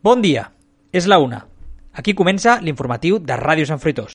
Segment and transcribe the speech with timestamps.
[0.00, 0.44] Bon dia,
[0.94, 1.40] és la una.
[1.90, 4.14] Aquí comença l'informatiu de Ràdio Sant Fruitós.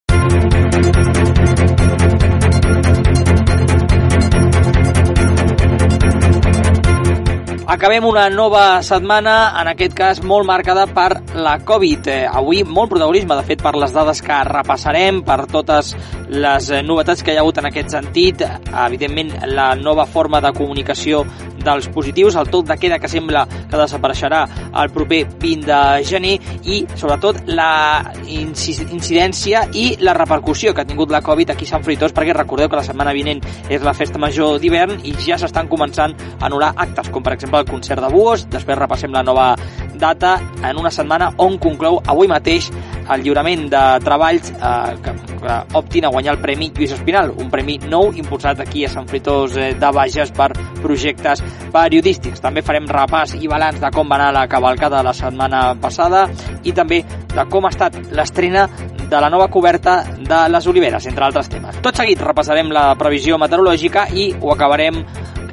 [7.65, 12.09] Acabem una nova setmana, en aquest cas molt marcada per la Covid.
[12.11, 15.93] Eh, avui molt protagonisme, de fet, per les dades que repassarem, per totes
[16.27, 21.23] les novetats que hi ha hagut en aquest sentit, evidentment la nova forma de comunicació
[21.63, 24.41] dels positius, el tot de queda que sembla que desapareixerà
[24.81, 26.33] el proper 20 de gener
[26.67, 31.85] i, sobretot, la incidència i la repercussió que ha tingut la Covid aquí a Sant
[31.85, 33.39] Fruitós, perquè recordeu que la setmana vinent
[33.69, 37.52] és la festa major d'hivern i ja s'estan començant a anul·lar actes, com per exemple
[37.59, 39.53] el concert de Buos, després repassem la nova
[39.99, 42.69] data en una setmana on conclou avui mateix
[43.13, 47.51] el lliurament de treballs eh, que, que optin a guanyar el Premi Lluís Espinal, un
[47.51, 51.43] premi nou impulsat aquí a Sant Fritós eh, de Bages per projectes
[51.73, 52.41] periodístics.
[52.43, 56.25] També farem repàs i balanç de com va anar la cavalcada de la setmana passada
[56.63, 58.67] i també de com ha estat l'estrena
[59.13, 61.77] de la nova coberta de les Oliveres, entre altres temes.
[61.85, 65.03] Tot seguit repassarem la previsió meteorològica i ho acabarem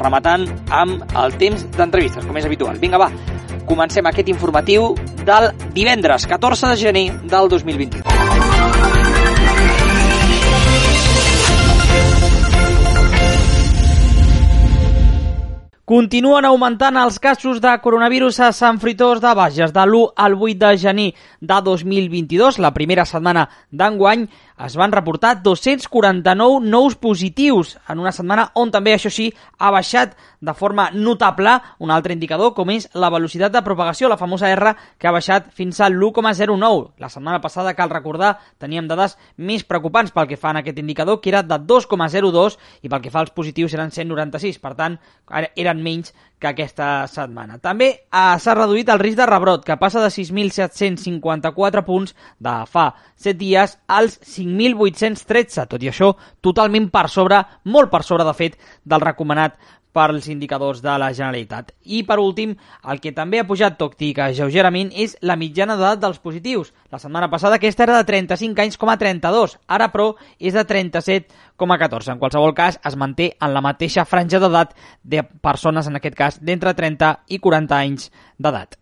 [0.00, 2.80] rematant amb el temps d'entrevistes, com és habitual.
[2.80, 3.11] Vinga, va,
[3.69, 4.94] comencem aquest informatiu
[5.28, 8.99] del divendres 14 de gener del 2021.
[16.00, 19.74] Continuen augmentant els casos de coronavirus a Sant Fritós de Bages.
[19.74, 21.08] De l'1 al 8 de gener
[21.50, 24.22] de 2022, la primera setmana d'enguany,
[24.66, 30.17] es van reportar 249 nous positius en una setmana on també, això sí, ha baixat
[30.40, 34.74] de forma notable un altre indicador com és la velocitat de propagació, la famosa R,
[34.98, 36.92] que ha baixat fins al 1,09.
[37.01, 41.20] La setmana passada, cal recordar, teníem dades més preocupants pel que fa en aquest indicador,
[41.20, 44.61] que era de 2,02 i pel que fa als positius eren 196.
[44.61, 44.98] Per tant,
[45.57, 47.58] eren menys que aquesta setmana.
[47.62, 52.86] També eh, s'ha reduït el risc de rebrot, que passa de 6.754 punts de fa
[53.20, 58.56] 7 dies als 5.813, tot i això totalment per sobre, molt per sobre de fet,
[58.89, 59.58] del recomanat
[59.92, 61.73] pels indicadors de la Generalitat.
[61.84, 62.55] I per últim,
[62.90, 66.73] el que també ha pujat tòctic lleugerament és la mitjana d'edat dels positius.
[66.90, 70.67] La setmana passada aquesta era de 35 anys com a 32, ara però és de
[70.67, 72.14] 37,14.
[72.14, 76.40] En qualsevol cas, es manté en la mateixa franja d'edat de persones, en aquest cas,
[76.40, 78.80] d'entre 30 i 40 anys d'edat.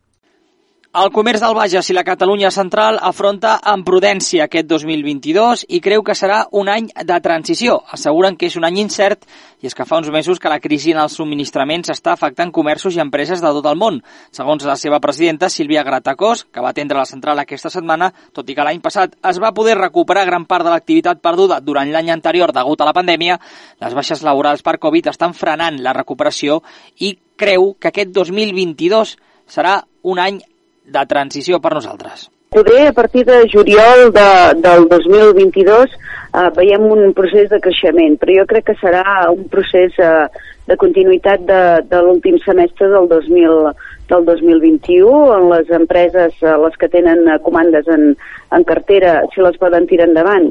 [0.96, 6.00] El comerç del Bages i la Catalunya central afronta amb prudència aquest 2022 i creu
[6.00, 7.74] que serà un any de transició.
[7.92, 9.28] Asseguren que és un any incert
[9.60, 12.96] i és que fa uns mesos que la crisi en els subministraments està afectant comerços
[12.96, 14.00] i empreses de tot el món.
[14.32, 18.56] Segons la seva presidenta, Sílvia Gratacós, que va atendre la central aquesta setmana, tot i
[18.56, 22.56] que l'any passat es va poder recuperar gran part de l'activitat perduda durant l'any anterior
[22.56, 23.36] degut a la pandèmia,
[23.84, 26.62] les baixes laborals per Covid estan frenant la recuperació
[26.96, 29.18] i creu que aquest 2022
[29.52, 30.40] serà un any
[30.88, 32.28] de transició per nosaltres.
[32.48, 34.28] Poder a partir de juliol de,
[34.64, 39.98] del 2022 eh, veiem un procés de creixement, però jo crec que serà un procés
[40.00, 40.28] eh,
[40.68, 41.60] de continuïtat de,
[41.90, 43.74] de l'últim semestre del 2000,
[44.08, 48.14] del 2021, on les empreses, eh, les que tenen comandes en,
[48.56, 50.48] en cartera, si les poden tirar endavant.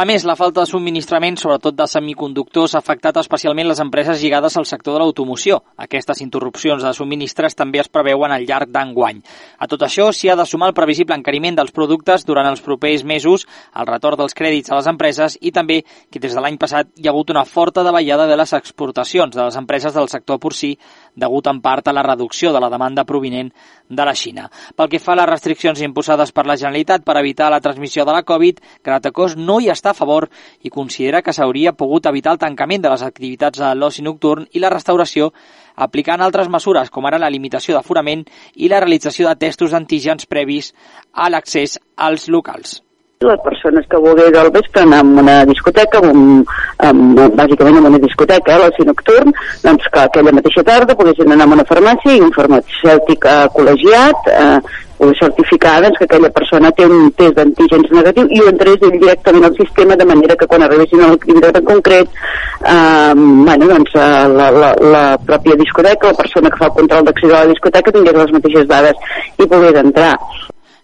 [0.00, 4.54] A més, la falta de subministrament, sobretot de semiconductors, ha afectat especialment les empreses lligades
[4.56, 5.58] al sector de l'automoció.
[5.84, 9.18] Aquestes interrupcions de subministres també es preveuen al llarg d'enguany.
[9.60, 13.04] A tot això s'hi ha de sumar el previsible encariment dels productes durant els propers
[13.04, 13.44] mesos,
[13.76, 17.04] el retorn dels crèdits a les empreses i també que des de l'any passat hi
[17.04, 20.78] ha hagut una forta davallada de les exportacions de les empreses del sector porcí,
[21.16, 23.52] degut en part a la reducció de la demanda provinent
[23.88, 24.48] de la Xina.
[24.76, 28.14] Pel que fa a les restriccions imposades per la Generalitat per evitar la transmissió de
[28.14, 30.28] la Covid, Gratacós no hi està a favor
[30.62, 34.62] i considera que s'hauria pogut evitar el tancament de les activitats de l'oci nocturn i
[34.62, 35.32] la restauració
[35.76, 40.74] aplicant altres mesures com ara la limitació d'aforament i la realització de testos d'antígens previs
[41.12, 42.80] a l'accés als locals
[43.20, 46.52] les persones que vulguin del vespre anar a una discoteca, amb,
[46.88, 51.44] amb, bàsicament en una discoteca, eh, l'oci nocturn, doncs que aquella mateixa tarda poguessin anar
[51.44, 54.54] a una farmàcia i un farmacèutic eh, col·legiat eh,
[54.96, 59.44] poder certificar doncs, que aquella persona té un test d'antígens negatiu i ho entrés directament
[59.50, 64.28] al sistema de manera que quan arribessin a l'activitat en concret eh, bueno, doncs, eh,
[64.38, 67.92] la, la, la pròpia discoteca, la persona que fa el control d'accés a la discoteca
[67.98, 70.16] tingués les mateixes dades i pogués entrar.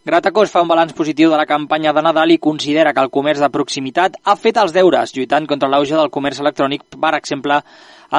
[0.06, 3.41] Gratacós fa un balanç positiu de la campanya de Nadal i considera que el comerç
[3.43, 7.56] de proximitat ha fet els deures, lluitant contra l'auge del comerç electrònic, per exemple,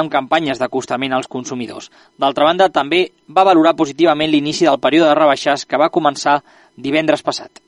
[0.01, 1.87] amb campanyes d'acostament als consumidors.
[2.19, 2.99] D'altra banda, també
[3.31, 6.41] va valorar positivament l'inici del període de rebaixes que va començar
[6.75, 7.63] divendres passat.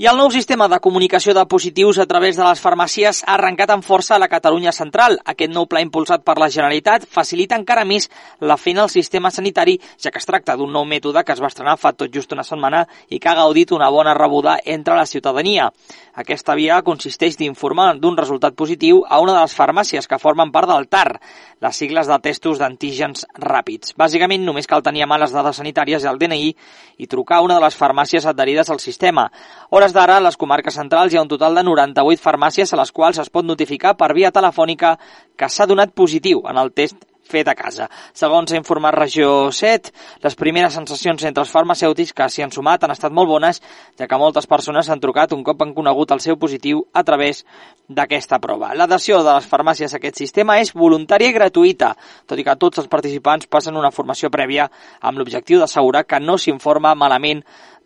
[0.00, 3.68] I el nou sistema de comunicació de positius a través de les farmàcies ha arrencat
[3.74, 5.18] amb força a la Catalunya central.
[5.28, 8.08] Aquest nou pla impulsat per la Generalitat facilita encara més
[8.40, 11.50] la feina al sistema sanitari, ja que es tracta d'un nou mètode que es va
[11.52, 15.04] estrenar fa tot just una setmana i que ha gaudit una bona rebuda entre la
[15.04, 15.68] ciutadania.
[16.16, 20.72] Aquesta via consisteix d'informar d'un resultat positiu a una de les farmàcies que formen part
[20.72, 21.20] del TAR,
[21.60, 23.92] les sigles de testos d'antígens ràpids.
[24.00, 26.50] Bàsicament, només cal tenir a mà les dades sanitàries i el DNI
[27.04, 29.28] i trucar a una de les farmàcies adherides al sistema.
[29.68, 32.78] Hores hores d'ara, a les comarques centrals hi ha un total de 98 farmàcies a
[32.78, 34.98] les quals es pot notificar per via telefònica
[35.36, 37.86] que s'ha donat positiu en el test fet a casa.
[38.12, 39.92] Segons ha informat Regió 7,
[40.22, 43.62] les primeres sensacions entre els farmacèutics que s'hi han sumat han estat molt bones,
[43.98, 47.44] ja que moltes persones han trucat un cop han conegut el seu positiu a través
[47.88, 48.72] d'aquesta prova.
[48.74, 51.94] L'adhesió de les farmàcies a aquest sistema és voluntària i gratuïta,
[52.26, 54.68] tot i que tots els participants passen una formació prèvia
[55.00, 57.44] amb l'objectiu d'assegurar que no s'informa malament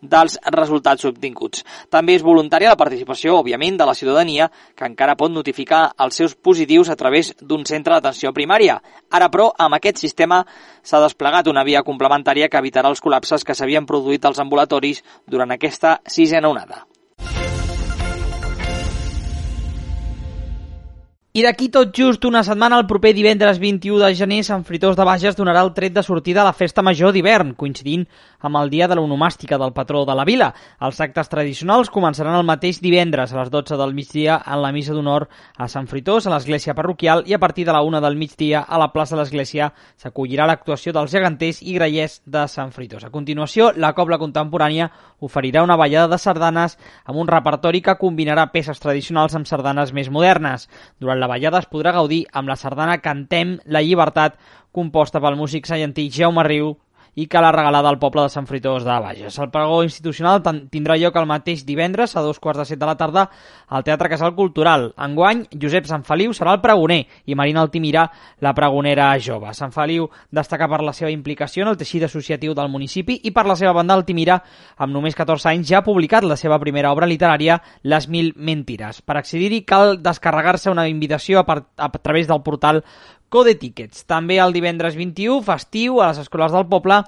[0.09, 1.65] dels resultats obtinguts.
[1.89, 6.35] També és voluntària la participació, òbviament, de la ciutadania, que encara pot notificar els seus
[6.35, 8.79] positius a través d'un centre d'atenció primària.
[9.11, 10.43] Ara, però, amb aquest sistema
[10.81, 15.51] s'ha desplegat una via complementària que evitarà els col·lapses que s'havien produït als ambulatoris durant
[15.51, 16.85] aquesta sisena onada.
[21.35, 25.03] I d'aquí tot just una setmana, el proper divendres 21 de gener, Sant Fritós de
[25.03, 28.05] Bages donarà el tret de sortida a la festa major d'hivern, coincidint
[28.39, 30.47] amb el dia de l'onomàstica del patró de la vila.
[30.79, 34.95] Els actes tradicionals començaran el mateix divendres a les 12 del migdia en la missa
[34.95, 35.25] d'honor
[35.57, 38.79] a Sant Fritós, a l'església parroquial, i a partir de la 1 del migdia a
[38.79, 43.03] la plaça de l'església s'acollirà l'actuació dels geganters i grellers de Sant Fritós.
[43.03, 44.87] A continuació, la Cobla Contemporània
[45.19, 50.07] oferirà una ballada de sardanes amb un repertori que combinarà peces tradicionals amb sardanes més
[50.07, 50.69] modernes.
[50.99, 54.37] Durant la ballada es podrà gaudir amb la sardana Cantem la llibertat,
[54.75, 56.73] composta pel músic sallentí Jaume Riu,
[57.15, 59.39] i que la regalada al poble de Sant Fritós de Bages.
[59.39, 60.41] El pregó institucional
[60.71, 63.29] tindrà lloc el mateix divendres a dos quarts de set de la tarda
[63.67, 64.89] al Teatre Casal Cultural.
[64.99, 68.05] Enguany, Josep Sant Feliu serà el pregoner i Marina Altimira
[68.43, 69.53] la pregonera jove.
[69.55, 73.47] Sant Feliu destaca per la seva implicació en el teixit associatiu del municipi i per
[73.47, 74.41] la seva banda Altimira,
[74.77, 79.01] amb només 14 anys, ja ha publicat la seva primera obra literària, Les mil mentires.
[79.01, 82.83] Per accedir-hi cal descarregar-se una invitació a, a través del portal
[83.35, 84.05] Code Tickets.
[84.07, 87.01] També el divendres 21, festiu, a les escoles del poble,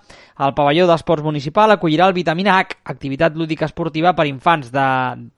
[0.44, 4.88] el pavelló d'esports municipal acollirà el Vitamina H, activitat lúdica esportiva per infants de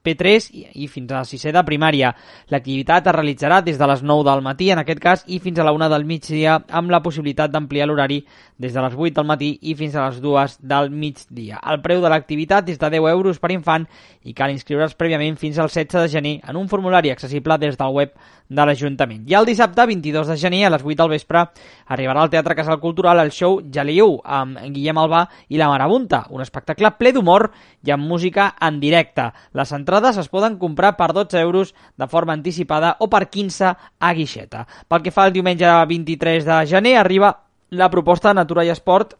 [0.03, 0.47] P3
[0.81, 2.09] i fins a 6è de primària.
[2.50, 5.68] L'activitat es realitzarà des de les 9 del matí, en aquest cas, i fins a
[5.68, 8.24] la 1 del migdia, amb la possibilitat d'ampliar l'horari
[8.57, 11.62] des de les 8 del matí i fins a les 2 del migdia.
[11.69, 13.86] El preu de l'activitat és de 10 euros per infant
[14.25, 17.94] i cal inscriure's prèviament fins al 16 de gener en un formulari accessible des del
[17.94, 18.18] web
[18.50, 19.24] de l'Ajuntament.
[19.30, 21.45] I el dissabte, 22 de gener, a les 8 del vespre,
[21.87, 26.41] arribarà al Teatre Casal Cultural el show Jaliu, amb Guillem Albà i La Marabunta, un
[26.41, 27.49] espectacle ple d'humor
[27.85, 29.29] i amb música en directe.
[29.53, 34.13] Les entrades es poden comprar per 12 euros de forma anticipada o per 15 a
[34.13, 34.65] guixeta.
[34.87, 37.35] Pel que fa al diumenge 23 de gener, arriba
[37.69, 39.15] la proposta Natura i Esport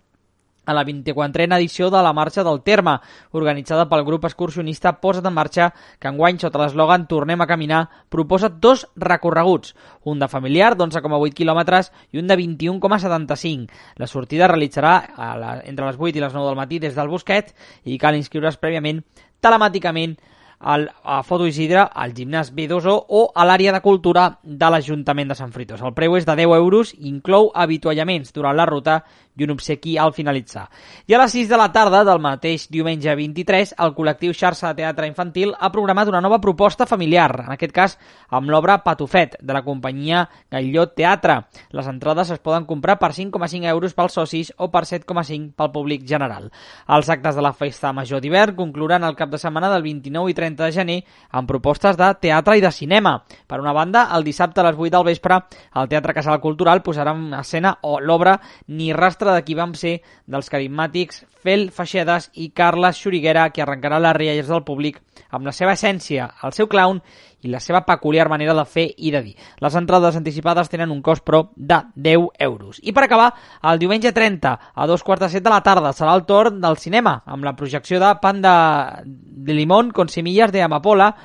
[0.70, 3.00] a la 24a edició de la Marxa del Terme,
[3.34, 7.82] organitzada pel grup excursionista Posa't en Marxa, que enguany, sota l'eslògan Tornem a caminar,
[8.14, 9.74] proposa dos recorreguts,
[10.06, 13.68] un de familiar d'11,8 quilòmetres i un de 21,75.
[13.98, 16.94] La sortida es realitzarà a la, entre les 8 i les 9 del matí des
[16.96, 19.02] del Bosquet i cal inscriure's prèviament
[19.42, 20.20] telemàticament
[20.60, 25.38] al, a Foto Isidre, al gimnàs B2O o a l'àrea de cultura de l'Ajuntament de
[25.40, 25.82] Sant Fritos.
[25.82, 29.00] El preu és de 10 euros inclou avituallaments durant la ruta
[29.40, 30.66] i un obsequi al finalitzar.
[31.08, 34.82] I a les 6 de la tarda del mateix diumenge 23, el col·lectiu Xarxa de
[34.82, 37.96] Teatre Infantil ha programat una nova proposta familiar, en aquest cas
[38.36, 41.38] amb l'obra Patufet, de la companyia Gallot Teatre.
[41.72, 46.04] Les entrades es poden comprar per 5,5 euros pels socis o per 7,5 pel públic
[46.04, 46.52] general.
[46.88, 50.36] Els actes de la Festa Major d'hivern conclouran el cap de setmana del 29 i
[50.36, 50.98] 30 de gener
[51.32, 53.18] amb propostes de teatre i de cinema.
[53.48, 55.42] Per una banda, el dissabte a les 8 del vespre,
[55.76, 60.50] el Teatre Casal Cultural posarà en escena l'obra Ni rastre de qui vam ser dels
[60.50, 65.76] carismàtics Fel Feixedes i Carles Xuriguera, que arrencarà les rialles del públic amb la seva
[65.78, 67.02] essència, el seu clown
[67.42, 69.36] i la seva peculiar manera de fer i de dir.
[69.64, 72.80] Les entrades anticipades tenen un cost, però, de 10 euros.
[72.84, 76.16] I per acabar, el diumenge 30, a dos quarts de set de la tarda, serà
[76.16, 81.16] el torn del cinema, amb la projecció de Pan de, Limón con semillas de Amapola,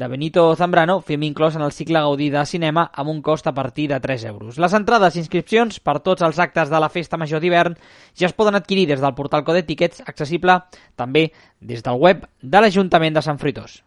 [0.00, 3.52] de Benito Zambrano, film inclòs en el cicle Gaudí de cinema amb un cost a
[3.52, 4.56] partir de 3 euros.
[4.56, 7.76] Les entrades i inscripcions per tots els actes de la Festa Major d'hivern
[8.16, 10.62] ja es poden adquirir des del portal Code Tickets, accessible
[10.96, 11.28] també
[11.60, 13.82] des del web de l'Ajuntament de Sant Fruitós.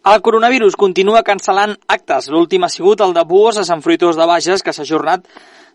[0.00, 2.30] El coronavirus continua cancel·lant actes.
[2.32, 5.26] L'últim ha sigut el de Buos a Sant Fruitós de Bages, que s'ha ajornat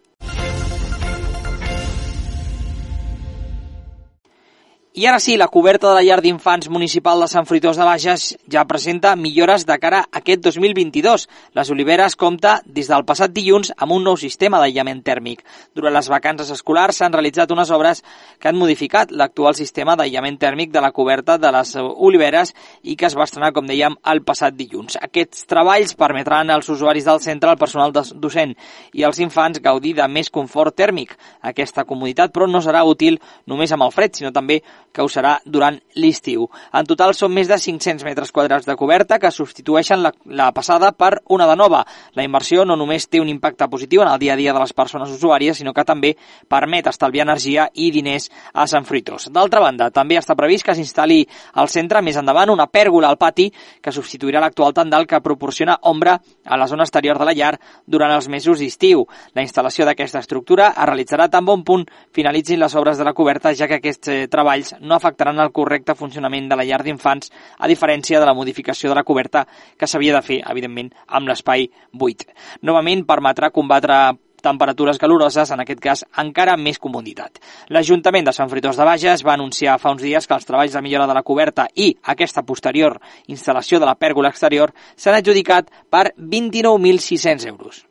[4.95, 8.35] I ara sí, la coberta de la llar d'infants municipal de Sant Fruitós de Bages
[8.53, 11.23] ja presenta millores de cara a aquest 2022.
[11.57, 15.41] Les Oliveres compta des del passat dilluns amb un nou sistema d'aïllament tèrmic.
[15.73, 18.03] Durant les vacances escolars s'han realitzat unes obres
[18.37, 23.09] que han modificat l'actual sistema d'aïllament tèrmic de la coberta de les Oliveres i que
[23.09, 24.99] es va estrenar, com dèiem, el passat dilluns.
[25.01, 28.53] Aquests treballs permetran als usuaris del centre, al personal docent
[28.93, 31.17] i als infants gaudir de més confort tèrmic.
[31.41, 33.17] Aquesta comoditat, però, no serà útil
[33.49, 34.61] només amb el fred, sinó també
[34.93, 36.45] que ho serà durant l'estiu.
[36.71, 40.91] En total són més de 500 metres quadrats de coberta que substitueixen la, la passada
[40.93, 41.81] per una de nova.
[42.13, 44.73] La inversió no només té un impacte positiu en el dia a dia de les
[44.73, 46.13] persones usuàries, sinó que també
[46.47, 49.29] permet estalviar energia i diners a Sant Fruitós.
[49.33, 51.23] D'altra banda, també està previst que s'instal·li
[51.59, 53.49] al centre més endavant una pèrgola al pati
[53.81, 57.55] que substituirà l'actual tendal que proporciona ombra a la zona exterior de la llar
[57.87, 59.07] durant els mesos d'estiu.
[59.33, 63.53] La instal·lació d'aquesta estructura es realitzarà tan bon punt finalitzin les obres de la coberta,
[63.57, 67.69] ja que aquests eh, treballs no afectaran el correcte funcionament de la llar d'infants, a
[67.71, 69.47] diferència de la modificació de la coberta
[69.77, 72.27] que s'havia de fer, evidentment, amb l'espai buit.
[72.61, 74.03] Novament, permetrà combatre
[74.43, 77.39] temperatures caloroses, en aquest cas encara més comoditat.
[77.73, 80.83] L'Ajuntament de Sant Fritós de Bages va anunciar fa uns dies que els treballs de
[80.83, 82.99] millora de la coberta i aquesta posterior
[83.31, 87.85] instal·lació de la pèrgola exterior s'han adjudicat per 29.600 euros.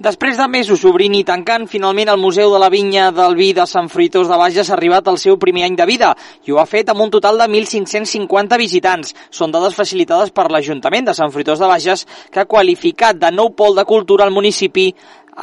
[0.00, 3.66] Després de mesos obrint i tancant, finalment el Museu de la Vinya del Vi de
[3.68, 6.14] Sant Fruitós de Bages ha arribat al seu primer any de vida
[6.48, 9.12] i ho ha fet amb un total de 1.550 visitants.
[9.28, 13.52] Són dades facilitades per l'Ajuntament de Sant Fruitós de Bages que ha qualificat de nou
[13.52, 14.86] pol de cultura al municipi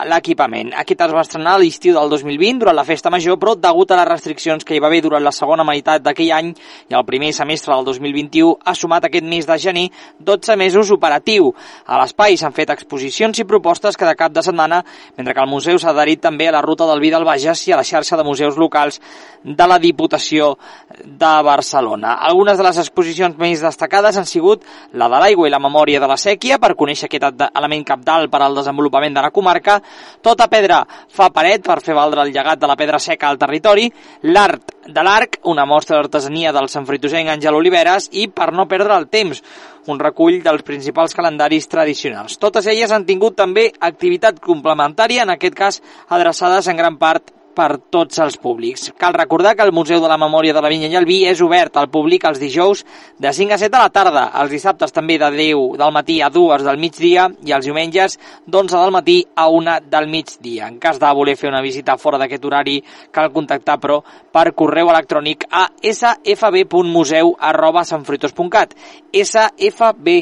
[0.05, 0.73] l'equipament.
[0.77, 3.97] Aquest es va estrenar a l'estiu del 2020 durant la festa major, però degut a
[3.99, 6.51] les restriccions que hi va haver durant la segona meitat d'aquell any
[6.89, 9.87] i el primer semestre del 2021 ha sumat aquest mes de gener
[10.19, 11.53] 12 mesos operatiu.
[11.85, 14.83] A l'espai s'han fet exposicions i propostes cada cap de setmana,
[15.17, 17.73] mentre que el museu s'ha adherit també a la ruta del vi del Bages i
[17.73, 19.01] a la xarxa de museus locals
[19.43, 20.57] de la Diputació
[21.03, 22.17] de Barcelona.
[22.27, 26.09] Algunes de les exposicions més destacades han sigut la de l'aigua i la memòria de
[26.09, 29.81] la sèquia, per conèixer aquest element capdalt per al desenvolupament de la comarca,
[30.21, 33.87] tota pedra fa paret per fer valdre el llegat de la pedra seca al territori,
[34.23, 39.07] l'art de l'arc, una mostra d'artesania del Fritosenc Àngel Oliveres i per no perdre el
[39.07, 39.43] temps,
[39.87, 42.37] un recull dels principals calendaris tradicionals.
[42.37, 47.77] Totes elles han tingut també activitat complementària, en aquest cas adreçades en gran part per
[47.89, 48.91] tots els públics.
[49.01, 51.41] Cal recordar que el Museu de la Memòria de la Vinya i el Vi és
[51.41, 52.83] obert al públic els dijous
[53.17, 56.29] de 5 a 7 de la tarda, els dissabtes també de 10 del matí a
[56.33, 60.67] 2 del migdia i els diumenges d'11 del matí a 1 del migdia.
[60.67, 64.89] En cas de voler fer una visita fora d'aquest horari, cal contactar, però, per correu
[64.93, 68.75] electrònic a sfb.museu arroba sanfritos.cat
[69.23, 70.19] sfb.museu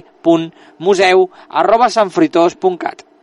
[1.50, 3.15] arroba sanfritos.cat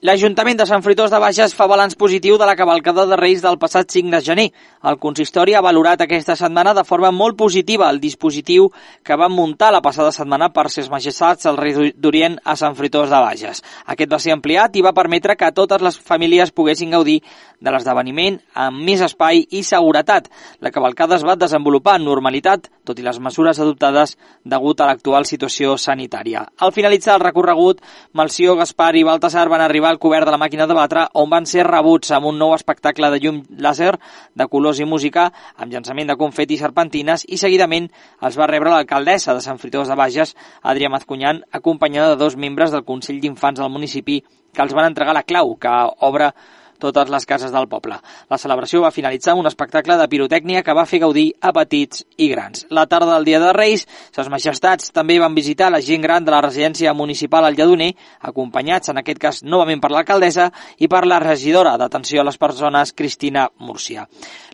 [0.03, 3.55] L'Ajuntament de Sant Fruitós de Bages fa balanç positiu de la cavalcada de Reis del
[3.55, 4.45] passat 5 de gener.
[4.83, 8.67] El consistori ha valorat aquesta setmana de forma molt positiva el dispositiu
[9.01, 13.07] que van muntar la passada setmana per ses majestats el rei d'Orient a Sant Fruitós
[13.07, 13.63] de Bages.
[13.95, 17.21] Aquest va ser ampliat i va permetre que totes les famílies poguessin gaudir
[17.63, 20.27] de l'esdeveniment amb més espai i seguretat.
[20.59, 25.23] La cavalcada es va desenvolupar en normalitat, tot i les mesures adoptades degut a l'actual
[25.23, 26.43] situació sanitària.
[26.59, 27.79] Al finalitzar el recorregut,
[28.11, 31.45] Malció, Gaspar i Baltasar van arribar al cobert de la màquina de batre on van
[31.49, 33.93] ser rebuts amb un nou espectacle de llum làser,
[34.35, 37.89] de colors i música, amb llançament de confeti i serpentines i seguidament
[38.21, 42.73] els va rebre l'alcaldessa de Sant Fritós de Bages, Adrià Mazcunyan, acompanyada de dos membres
[42.73, 44.19] del Consell d'Infants del municipi
[44.53, 45.73] que els van entregar la clau que
[46.09, 46.33] obre
[46.79, 47.97] totes les cases del poble.
[48.29, 52.05] La celebració va finalitzar amb un espectacle de pirotècnia que va fer gaudir a petits
[52.17, 52.65] i grans.
[52.69, 56.33] La tarda del Dia de Reis, ses majestats també van visitar la gent gran de
[56.33, 61.19] la residència municipal al Lladoner, acompanyats en aquest cas novament per l'alcaldessa i per la
[61.23, 64.07] regidora d'atenció a les persones, Cristina Múrcia.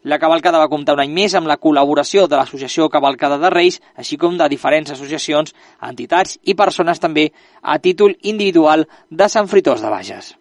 [0.04, 3.82] La cavalcada va comptar un any més amb la col·laboració de l'Associació Cavalcada de Reis,
[4.00, 5.54] així com de diferents associacions,
[5.92, 7.30] entitats i persones també
[7.62, 10.36] a títol individual de Sant Fritós de Bages.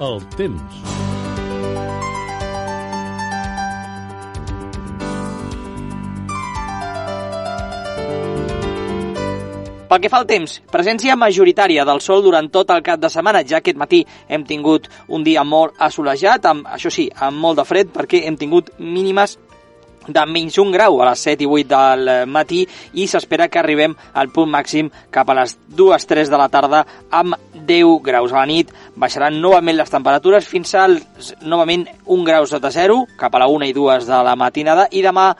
[0.00, 0.76] El temps.
[9.90, 13.44] Pel que fa al temps, presència majoritària del sol durant tot el cap de setmana,
[13.44, 17.68] ja aquest matí hem tingut un dia molt assolejat, amb, això sí, amb molt de
[17.68, 19.36] fred, perquè hem tingut mínimes
[20.08, 22.62] de menys un grau a les 7 i 8 del matí
[22.94, 27.36] i s'espera que arribem al punt màxim cap a les 2-3 de la tarda amb
[27.66, 28.32] 10 graus.
[28.32, 30.98] A la nit baixaran novament les temperatures fins al
[31.42, 35.02] novament 1 grau sota 0 cap a la 1 i 2 de la matinada i
[35.04, 35.34] demà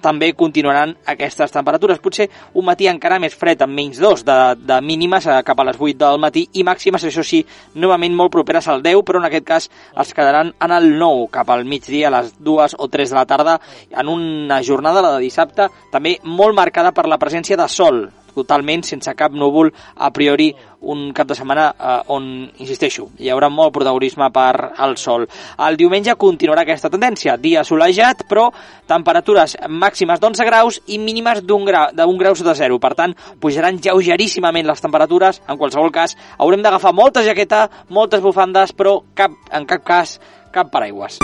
[0.00, 2.00] també continuaran aquestes temperatures.
[2.02, 5.66] Potser un matí encara més fred, amb menys 2 de, de mínimes eh, cap a
[5.70, 7.40] les 8 del matí i màximes, això sí,
[7.80, 9.70] novament molt properes al 10, però en aquest cas
[10.04, 13.26] es quedaran en el 9 cap al migdia, a les 2 o 3 de la
[13.26, 13.58] tarda,
[13.90, 18.84] en una jornada, la de dissabte, també molt marcada per la presència de sol, totalment
[18.86, 22.28] sense cap núvol a priori un cap de setmana eh, on,
[22.62, 25.26] insisteixo, hi haurà molt protagonisme per al sol.
[25.66, 28.48] El diumenge continuarà aquesta tendència, dia solejat, però
[28.88, 32.78] temperatures màximes d'11 graus i mínimes d'un grau, d'un grau sota zero.
[32.78, 35.42] Per tant, pujaran lleugeríssimament les temperatures.
[35.48, 40.18] En qualsevol cas, haurem d'agafar molta jaqueta, moltes bufandes, però cap, en cap cas
[40.52, 41.18] cap paraigües.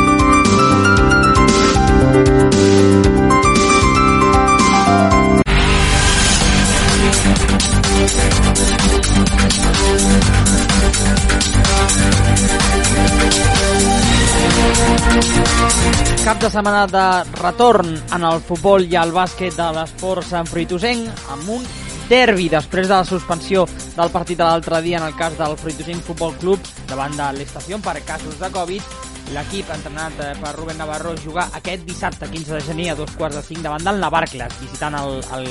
[16.24, 17.06] Cap de setmana de
[17.37, 21.66] retorn en el futbol i el bàsquet de l'esport sanfruitosenc amb un
[22.08, 23.64] derbi després de la suspensió
[23.96, 27.80] del partit de l'altre dia en el cas del Fruitosenc Futbol Club davant de l'estació
[27.84, 32.60] per casos de Covid l'equip entrenat eh, per Rubén Navarro jugar aquest dissabte 15 de
[32.66, 35.48] gener a dos quarts de cinc davant del Navarcles, visitant el, el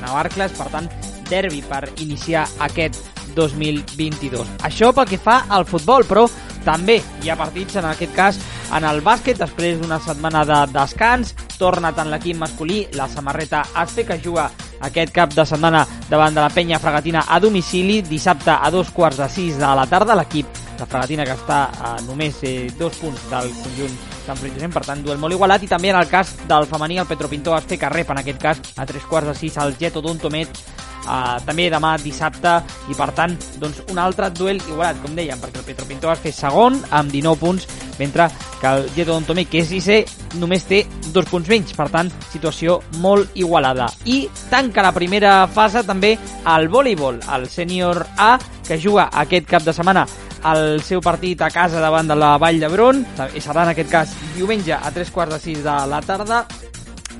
[0.00, 0.88] Navarcles, per tant,
[1.30, 2.98] derbi per iniciar aquest
[3.34, 4.58] 2022.
[4.66, 6.26] Això pel que fa al futbol, però
[6.64, 8.40] també hi ha partits, en aquest cas,
[8.74, 14.06] en el bàsquet, després d'una setmana de descans, torna tant l'equip masculí, la samarreta Azte,
[14.06, 14.50] que juga
[14.84, 19.20] aquest cap de setmana davant de la penya fregatina a domicili, dissabte a dos quarts
[19.22, 23.30] de sis de la tarda, l'equip de fregatina que està a només eh, dos punts
[23.30, 26.64] del conjunt Sant Frigisenc, per tant, duel molt igualat, i també en el cas del
[26.70, 29.58] femení, el Petro Pintor Azte, que rep en aquest cas a tres quarts de sis
[29.60, 30.62] el Geto Dontomet,
[31.04, 32.54] uh, també demà dissabte
[32.88, 36.24] i per tant doncs, un altre duel igualat com dèiem perquè el Petro Pintor es
[36.24, 38.28] fer segon amb 19 punts mentre
[38.60, 40.00] que el Geto Don Tomé que és sisè
[40.40, 40.82] només té
[41.12, 41.74] dos punts menys.
[41.76, 43.86] Per tant situació molt igualada.
[44.10, 46.16] I tanca la primera fase també
[46.56, 48.34] el voleibol, el sènior A
[48.64, 50.06] que juga aquest cap de setmana
[50.52, 53.00] el seu partit a casa davant de la Vall d'Hebron,
[53.38, 56.44] serà en aquest cas diumenge a tres quarts de sis de la tarda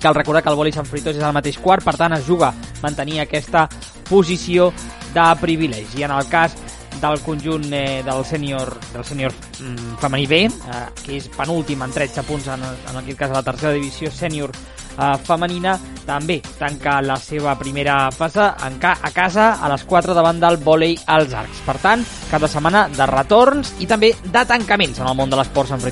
[0.04, 2.50] Cal recordar que el vòlei Sant Fruitós és al mateix quart, per tant es juga
[2.82, 3.62] mantenir aquesta
[4.04, 4.66] posició
[5.14, 6.02] de privilegi.
[6.04, 6.52] En el cas
[7.00, 11.96] del conjunt eh, del sènior del sènior mm, femení B, eh, que és penúltim en
[11.96, 14.52] 13 punts en, en aquest cas a la tercera divisió sènior
[14.98, 20.14] eh, femenina, també tanca la seva primera fase en ca a casa a les 4
[20.14, 21.62] davant del vòlei als arcs.
[21.66, 25.68] Per tant, cada setmana de retorns i també de tancaments en el món de l'esport
[25.68, 25.83] Sant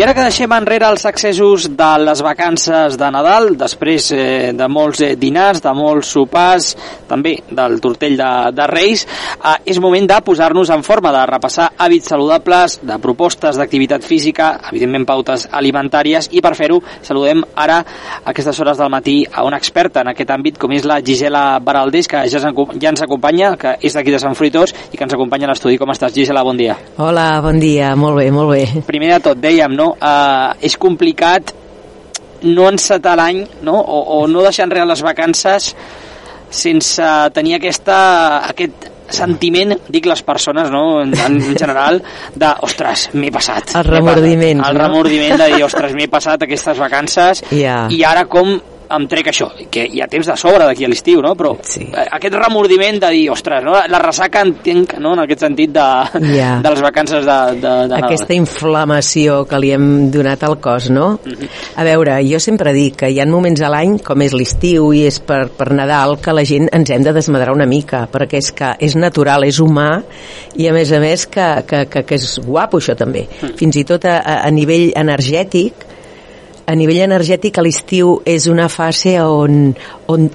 [0.00, 4.68] I ara que deixem enrere els accessos de les vacances de Nadal, després eh, de
[4.72, 6.70] molts eh, dinars, de molts sopars,
[7.04, 11.66] també del tortell de, de Reis, eh, és moment de posar-nos en forma, de repassar
[11.76, 18.32] hàbits saludables, de propostes d'activitat física, evidentment pautes alimentàries, i per fer-ho saludem ara a
[18.32, 22.08] aquestes hores del matí a una experta en aquest àmbit, com és la Gisela Baraldés,
[22.08, 25.50] que ja, ja ens acompanya, que és d'aquí de Sant Fruitós, i que ens acompanya
[25.50, 25.76] a l'estudi.
[25.76, 26.40] Com estàs, Gisela?
[26.48, 26.80] Bon dia.
[26.96, 27.92] Hola, bon dia.
[28.00, 28.64] Molt bé, molt bé.
[28.88, 29.89] Primer de tot, dèiem, no?
[29.96, 31.54] Eh, és complicat
[32.42, 33.76] no encetar l'any no?
[33.76, 35.74] O, o no deixar enrere les vacances
[36.50, 37.98] sense tenir aquesta,
[38.48, 41.00] aquest sentiment, dic les persones, no?
[41.02, 42.00] en, en general,
[42.34, 43.74] de, ostres, m'he passat.
[43.78, 44.62] El remordiment.
[44.66, 47.84] El remordiment de dir, ostres, m'he passat aquestes vacances yeah.
[47.90, 48.56] i ara com
[48.96, 51.34] em trec això, que hi ha temps de sobre d'aquí a l'estiu, no?
[51.38, 51.86] però sí.
[51.90, 53.76] aquest remordiment de dir, ostres, no?
[53.90, 55.14] la ressaca entenc no?
[55.16, 55.86] en aquest sentit de,
[56.34, 56.58] yeah.
[56.64, 61.12] de les vacances de, de, de Aquesta inflamació que li hem donat al cos, no?
[61.24, 61.50] Uh -huh.
[61.76, 65.06] A veure, jo sempre dic que hi ha moments a l'any, com és l'estiu i
[65.06, 68.52] és per, per Nadal, que la gent ens hem de desmadrar una mica, perquè és
[68.52, 70.02] que és natural, és humà,
[70.56, 73.26] i a més a més que, que, que, que és guapo això també.
[73.28, 73.56] -huh.
[73.56, 75.89] Fins i tot a, a nivell energètic,
[76.70, 79.72] a nivell energètic a l'estiu és una fase on,
[80.12, 80.28] on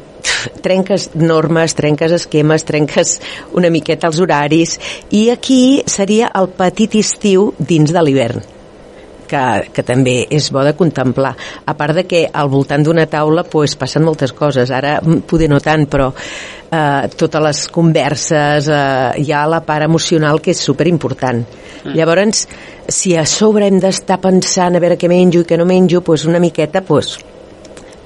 [0.65, 3.13] trenques normes, trenques esquemes, trenques
[3.55, 4.75] una miqueta els horaris
[5.15, 8.54] i aquí seria el petit estiu dins de l'hivern
[9.29, 11.33] que, que també és bo de contemplar.
[11.65, 14.71] A part de que al voltant d'una taula pues, passen moltes coses.
[14.71, 20.41] Ara poder no tant, però eh, totes les converses, eh, hi ha la part emocional
[20.41, 21.43] que és superimportant.
[21.83, 21.93] Mm.
[21.95, 22.47] Llavors,
[22.87, 26.25] si a sobre hem d'estar pensant a veure què menjo i què no menjo, pues
[26.25, 27.17] una miqueta, pues,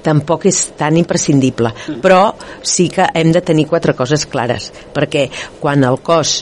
[0.02, 1.72] tampoc és tan imprescindible.
[1.72, 2.00] Mm.
[2.04, 2.22] Però
[2.62, 5.28] sí que hem de tenir quatre coses clares, perquè
[5.60, 6.40] quan el cos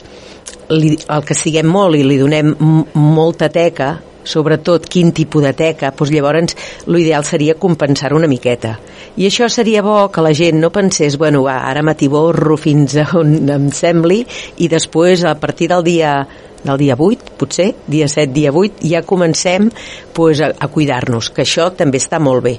[0.69, 2.53] li, el que siguem molt i li donem
[2.93, 3.95] molta teca,
[4.29, 6.55] sobretot quin tipus de teca, doncs llavors
[6.87, 8.77] l'ideal seria compensar una miqueta.
[9.17, 13.07] I això seria bo que la gent no pensés, bueno, va, ara m'atiborro fins a
[13.19, 14.21] on em sembli
[14.61, 16.13] i després a partir del dia
[16.63, 19.69] del dia 8, potser, dia 7, dia 8, ja comencem
[20.13, 22.55] pues, a, a cuidar-nos, que això també està molt bé.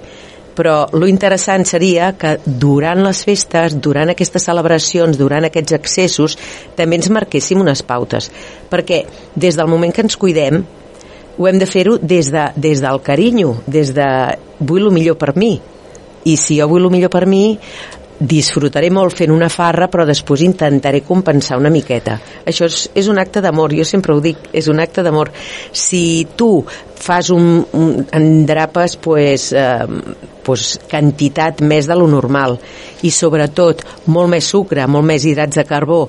[0.56, 6.36] Però lo interessant seria que durant les festes, durant aquestes celebracions, durant aquests accessos,
[6.76, 8.30] també ens marquéssim unes pautes,
[8.72, 9.04] perquè
[9.36, 10.64] des del moment que ens cuidem
[11.40, 14.06] ho hem de fer-ho des, de, des del carinyo, des de
[14.60, 15.54] vull el millor per mi.
[16.28, 17.56] I si jo vull el millor per mi,
[18.20, 22.18] disfrutaré molt fent una farra, però després intentaré compensar una miqueta.
[22.44, 25.30] Això és, és un acte d'amor, jo sempre ho dic, és un acte d'amor.
[25.72, 26.50] Si tu
[27.00, 29.88] fas un, un endrapes pues, eh,
[30.44, 32.58] pues, quantitat més de lo normal
[33.00, 36.02] i sobretot molt més sucre, molt més hidrats de carbó,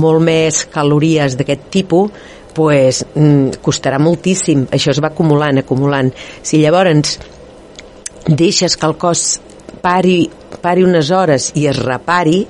[0.00, 2.24] molt més calories d'aquest tipus,
[2.58, 4.66] pues, mm, costarà moltíssim.
[4.74, 6.10] Això es va acumulant, acumulant.
[6.42, 7.18] Si llavors
[8.26, 9.38] deixes que el cos
[9.80, 10.24] pari,
[10.60, 12.42] pari unes hores i es repari,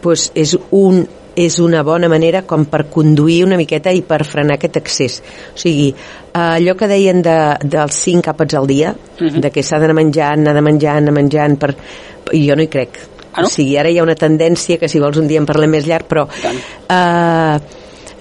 [0.00, 1.04] pues és un
[1.38, 5.20] és una bona manera com per conduir una miqueta i per frenar aquest excés.
[5.52, 9.40] O sigui, eh, allò que deien de, dels cinc àpats al dia, uh -huh.
[9.44, 11.76] de que s'ha d'anar menjant, anar de menjant, anar menjant, per...
[12.32, 12.98] jo no hi crec.
[13.32, 13.46] Ah, no?
[13.46, 15.86] O sigui, ara hi ha una tendència que si vols un dia en parlem més
[15.86, 16.26] llarg, però...
[16.88, 17.58] Eh,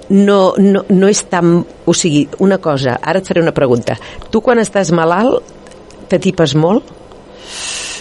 [0.10, 1.60] no, no, no és tan...
[1.88, 3.98] O sigui, una cosa, ara et faré una pregunta.
[4.32, 5.56] Tu quan estàs malalt
[6.12, 6.94] t'atipes molt?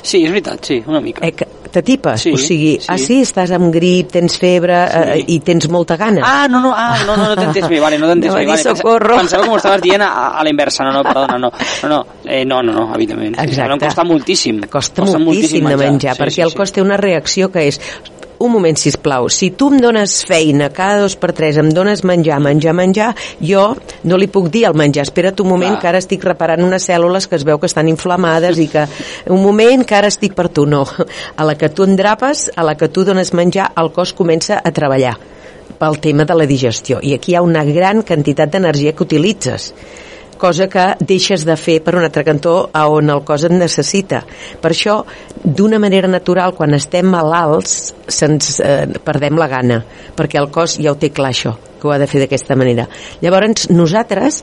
[0.06, 1.24] Sí, és veritat, sí, una mica.
[1.26, 2.22] Eh, que t'atipes?
[2.22, 2.86] Sí, o sigui, sí.
[2.92, 6.22] ah, sí, estàs amb grip, tens febre eh, i tens molta gana?
[6.22, 8.36] Ah, no, no, ah, no, no, no t'he entès bé, vale, no t'he entès No,
[8.38, 8.44] bé.
[8.46, 8.62] va Vale.
[8.76, 9.16] socorro.
[9.18, 11.98] Pensava que m'ho estaves dient a, a la inversa, no, no, perdona, no, no, no,
[12.24, 13.34] eh, no, no, no, evidentment.
[13.34, 13.72] Sí, Exacte.
[13.74, 14.60] Em costa moltíssim.
[14.70, 16.60] Costa, moltíssim, de menjar, Sí, perquè sí, el sí.
[16.62, 17.80] cos té una reacció que és
[18.38, 19.28] un moment, si plau.
[19.32, 23.68] Si tu em dones feina cada dos per tres, em dones menjar, menjar, menjar, jo
[24.04, 25.80] no li puc dir al menjar, espera't un moment Clar.
[25.80, 28.86] que ara estic reparant unes cèl·lules que es veu que estan inflamades i que
[29.32, 30.66] un moment que ara estic per tu.
[30.66, 30.84] No,
[31.36, 34.72] a la que tu endrapes, a la que tu dones menjar, el cos comença a
[34.74, 35.16] treballar
[35.76, 37.00] pel tema de la digestió.
[37.02, 39.72] I aquí hi ha una gran quantitat d'energia que utilitzes
[40.38, 44.22] cosa que deixes de fer per un altre cantó a on el cos et necessita.
[44.62, 45.00] Per això,
[45.42, 49.80] d'una manera natural, quan estem malalts, se'ns eh, perdem la gana,
[50.16, 52.88] perquè el cos ja ho té clar això, que ho ha de fer d'aquesta manera.
[53.22, 54.42] Llavors, nosaltres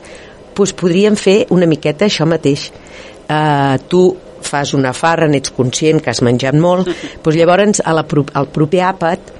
[0.54, 2.70] doncs, podríem fer una miqueta això mateix.
[3.28, 4.06] Eh, tu
[4.44, 6.90] fas una farra, n'ets conscient que has menjat molt,
[7.24, 8.04] doncs llavors a la,
[8.34, 9.32] al proper àpat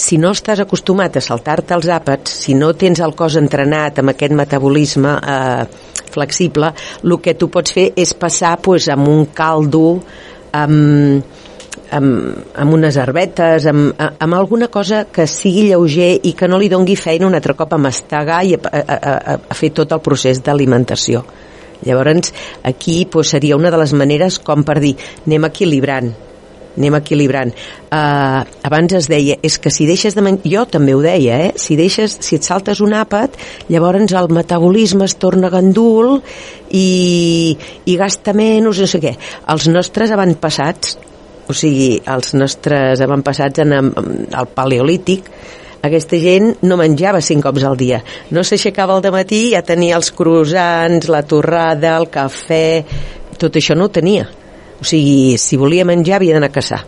[0.00, 4.14] si no estàs acostumat a saltar-te els àpats, si no tens el cos entrenat amb
[4.14, 5.66] aquest metabolisme eh,
[6.10, 6.72] flexible,
[7.04, 10.00] el que tu pots fer és passar pues, amb un caldo,
[10.56, 11.20] amb,
[11.98, 16.72] amb, amb unes herbetes, amb, amb alguna cosa que sigui lleuger i que no li
[16.72, 20.02] dongui feina un altre cop a mastegar i a, a, a, a fer tot el
[20.04, 21.24] procés d'alimentació.
[21.84, 22.34] Llavors,
[22.64, 26.10] aquí pues, seria una de les maneres com per dir, anem equilibrant,
[26.78, 27.52] anem equilibrant.
[27.90, 31.52] Uh, abans es deia, és que si deixes de menjar, jo també ho deia, eh?
[31.60, 33.36] si, deixes, si et saltes un àpat,
[33.72, 36.18] llavors el metabolisme es torna gandul
[36.70, 39.16] i, i gasta menys, no sé què.
[39.52, 40.98] Els nostres avantpassats,
[41.50, 45.26] o sigui, els nostres avantpassats en, el paleolític,
[45.80, 48.02] aquesta gent no menjava cinc cops al dia.
[48.36, 52.66] No s'aixecava al matí ja tenia els croissants, la torrada, el cafè...
[53.40, 54.26] Tot això no ho tenia.
[54.80, 56.80] O sigui, si volia menjar havia d'anar a caçar.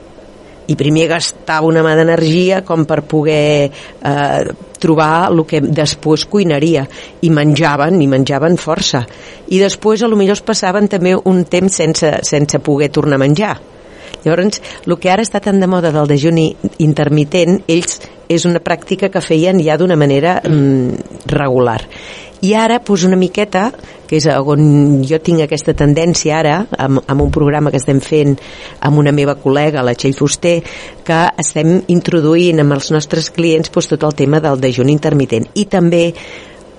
[0.70, 6.87] I primer gastava una mà d'energia com per poder eh, trobar el que després cuinaria.
[7.22, 9.02] I menjaven, i menjaven força.
[9.50, 13.24] I després a lo millor es passaven també un temps sense, sense poder tornar a
[13.26, 13.57] menjar.
[14.22, 16.52] Llavors, el que ara està tan de moda del dejuni
[16.85, 17.98] intermitent, ells
[18.31, 21.81] és una pràctica que feien ja d'una manera mm, regular.
[22.42, 23.68] I ara, doncs una miqueta,
[24.11, 28.35] que és on jo tinc aquesta tendència ara, amb, amb un programa que estem fent
[28.83, 30.57] amb una meva col·lega, la Txell Fuster,
[31.07, 35.46] que estem introduint amb els nostres clients doncs, tot el tema del dejuni intermitent.
[35.55, 36.02] I també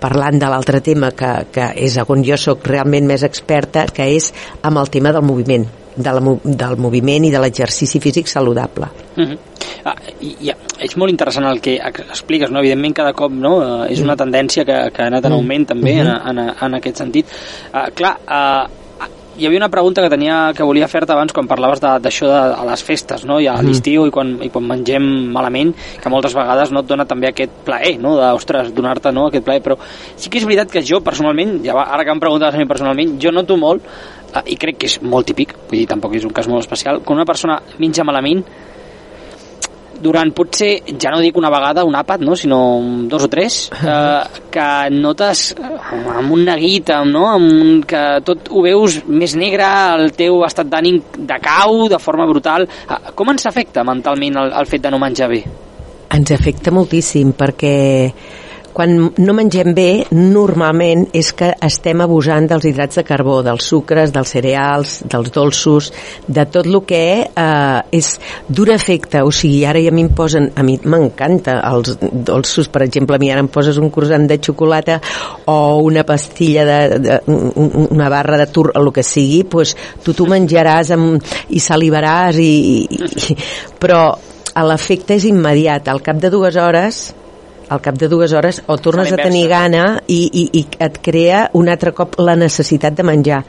[0.04, 4.34] parlant de l'altre tema que, que és on jo sóc realment més experta, que és
[4.68, 5.63] amb el tema del moviment,
[5.96, 8.89] de la, del moviment i de l'exercici físic saludable.
[9.16, 9.38] Uh -huh.
[9.86, 10.52] ah, i, i,
[10.84, 12.60] és molt interessant el que ex- expliques, no?
[12.60, 13.84] evidentment cada cop no?
[13.86, 15.36] Eh, és una tendència que, que ha anat en Mm.
[15.36, 17.26] augment també en, en, en aquest sentit
[17.74, 18.83] uh, clar, uh,
[19.38, 22.34] hi havia una pregunta que tenia que volia fer-te abans quan parlaves de- d'això de,
[22.34, 23.39] de, a les festes no?
[23.41, 27.06] i a l'estiu i, quan, i quan mengem malament que moltes vegades no et dona
[27.10, 28.15] també aquest plaer no?
[28.19, 29.28] de, ostres, donar-te no?
[29.28, 29.78] aquest plaer però
[30.15, 32.69] sí que és veritat que jo personalment ja va, ara que em preguntaves a mi
[32.69, 33.82] personalment jo noto molt
[34.36, 37.02] eh, i crec que és molt típic vull dir, tampoc és un cas molt especial
[37.02, 38.46] quan una persona menja malament
[40.04, 42.36] durant potser, ja no dic una vegada, un àpat, no?
[42.39, 42.60] sinó
[43.10, 45.72] dos o tres, eh, que notes eh,
[46.18, 47.26] amb un neguit, amb, no?
[47.32, 51.02] amb un, que tot ho veus més negre, el teu estat d'ànim
[51.34, 52.68] decau de forma brutal.
[52.68, 55.44] Eh, Com ens afecta mentalment el, el fet de no menjar bé?
[56.13, 57.76] Ens afecta moltíssim perquè
[58.74, 64.12] quan no mengem bé, normalment és que estem abusant dels hidrats de carbó, dels sucres,
[64.16, 65.92] dels cereals, dels dolços,
[66.28, 68.10] de tot el que eh, és
[68.50, 69.22] d'un efecte.
[69.24, 70.50] O sigui, ara ja a mi em posen...
[70.58, 74.38] A mi m'encanta els dolços, per exemple, a mi ara em poses un croissant de
[74.44, 75.00] xocolata
[75.50, 79.76] o una pastilla de, de un- un- una barra de tur, el que sigui, pues,
[80.04, 82.54] tu t'ho menjaràs amb, i salivaràs i,
[82.90, 83.38] i, i,
[83.80, 84.06] però
[84.68, 85.88] l'efecte és immediat.
[85.90, 87.04] Al cap de dues hores
[87.74, 91.48] al cap de dues hores o tornes A tenir gana i, i, i et crea
[91.58, 93.42] un altre cop la necessitat de menjar.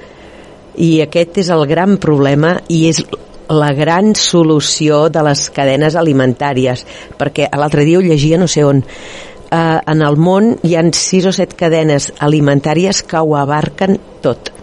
[0.80, 3.04] I aquest és el gran problema i és
[3.52, 6.86] la gran solució de les cadenes alimentàries
[7.20, 8.80] perquè l'altre dia ho llegia no sé on.
[8.80, 14.53] Eh, en el món hi han sis o set cadenes alimentàries que ho abarquen tot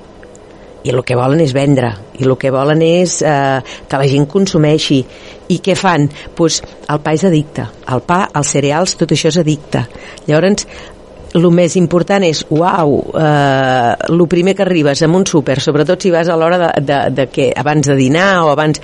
[0.83, 1.91] i el que volen és vendre.
[2.19, 5.01] I el que volen és eh, que la gent consumeixi.
[5.51, 6.07] I què fan?
[6.37, 7.67] Pues, el pa és addicte.
[7.91, 9.85] El pa, els cereals, tot això és addicte.
[10.27, 10.65] Llavors
[11.31, 16.11] el més important és, uau, eh, el primer que arribes en un súper, sobretot si
[16.11, 18.81] vas a l'hora de, de, de que abans de dinar o abans...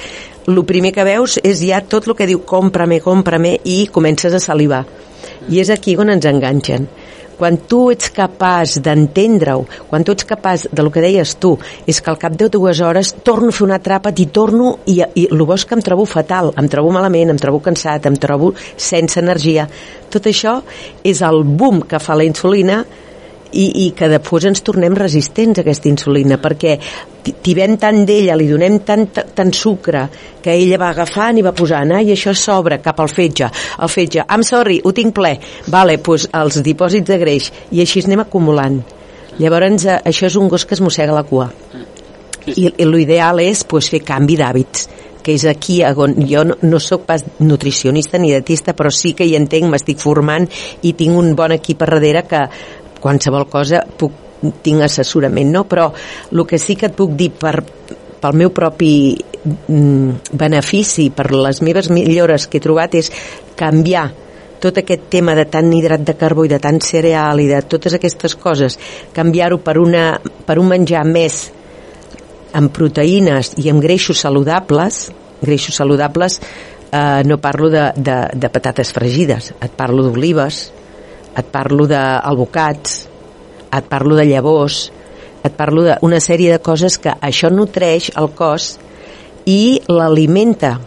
[0.47, 4.39] El primer que veus és ja tot el que diu compra-me, compra-me i comences a
[4.39, 4.85] salivar.
[5.51, 6.87] I és aquí on ens enganxen
[7.37, 12.01] quan tu ets capaç d'entendre-ho, quan tu ets capaç de lo que deies tu, és
[12.01, 15.27] que al cap de dues hores torno a fer una tràpat i torno i, i
[15.31, 18.53] el bo és que em trobo fatal, em trobo malament, em trobo cansat, em trobo
[18.75, 19.67] sense energia.
[20.09, 20.59] Tot això
[21.05, 22.83] és el boom que fa la insulina
[23.51, 26.77] i, i que després ens tornem resistents a aquesta insulina perquè
[27.43, 30.05] tibem tant d'ella, li donem tant, tant sucre
[30.43, 33.49] que ella va agafant i va posant i això s'obre cap al fetge
[33.81, 35.33] el fetge, I'm sorry, ho tinc ple.
[35.73, 38.79] Vale, doncs els dipòsits de greix i així anem acumulant.
[39.37, 41.49] Llavors eh, això és un gos que es mossega la cua.
[42.47, 44.87] I, i l'ideal és pues, fer canvi d'hàbits
[45.27, 49.25] que és aquí on jo no, no sóc pas nutricionista ni dietista, però sí que
[49.27, 50.45] hi entenc, m'estic formant
[50.87, 52.45] i tinc un bon equip a darrere que
[53.03, 54.25] qualsevol cosa puc,
[54.63, 55.65] tinc assessorament, no?
[55.69, 55.89] Però
[56.31, 57.55] el que sí que et puc dir per,
[58.21, 63.11] pel meu propi mm, benefici, per les meves millores que he trobat és
[63.57, 64.07] canviar
[64.61, 67.93] tot aquest tema de tant hidrat de carbó i de tant cereal i de totes
[67.93, 68.77] aquestes coses,
[69.13, 71.43] canviar-ho per, una, per un menjar més
[72.57, 75.11] amb proteïnes i amb greixos saludables,
[75.43, 76.39] greixos saludables
[76.91, 80.71] eh, no parlo de, de, de patates fregides, et parlo d'olives,
[81.37, 82.97] et parlo d'albocats,
[83.77, 84.87] et parlo de llavors,
[85.45, 88.75] et parlo d'una sèrie de coses que això nutreix el cos
[89.47, 90.77] i l'alimenta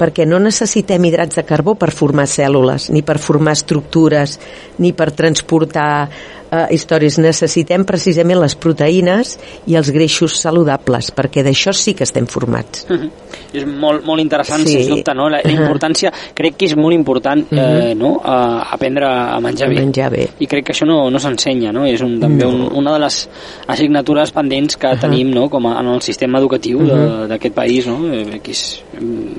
[0.00, 4.38] perquè no necessitem hidrats de carbó per formar cèl·lules, ni per formar estructures,
[4.80, 6.08] ni per transportar
[6.50, 7.18] eh, històries.
[7.22, 9.36] Necessitem precisament les proteïnes
[9.70, 12.86] i els greixos saludables, perquè d'això sí que estem formats.
[12.88, 13.10] Mm -hmm.
[13.52, 14.72] És molt, molt interessant, sí.
[14.72, 15.28] sens dubte, no?
[15.28, 17.96] La, la importància, crec que és molt important eh, mm -hmm.
[17.96, 18.20] no?
[18.24, 19.78] a aprendre a menjar bé.
[19.78, 20.28] A menjar bé.
[20.38, 21.84] I crec que això no, no s'ensenya, no?
[21.84, 22.50] És un, també no.
[22.50, 23.28] un, una de les
[23.66, 25.00] assignatures pendents que uh -huh.
[25.00, 25.48] tenim no?
[25.48, 27.26] com a, en el sistema educatiu uh -huh.
[27.26, 28.12] d'aquest país, no?
[28.12, 28.82] Eh, que és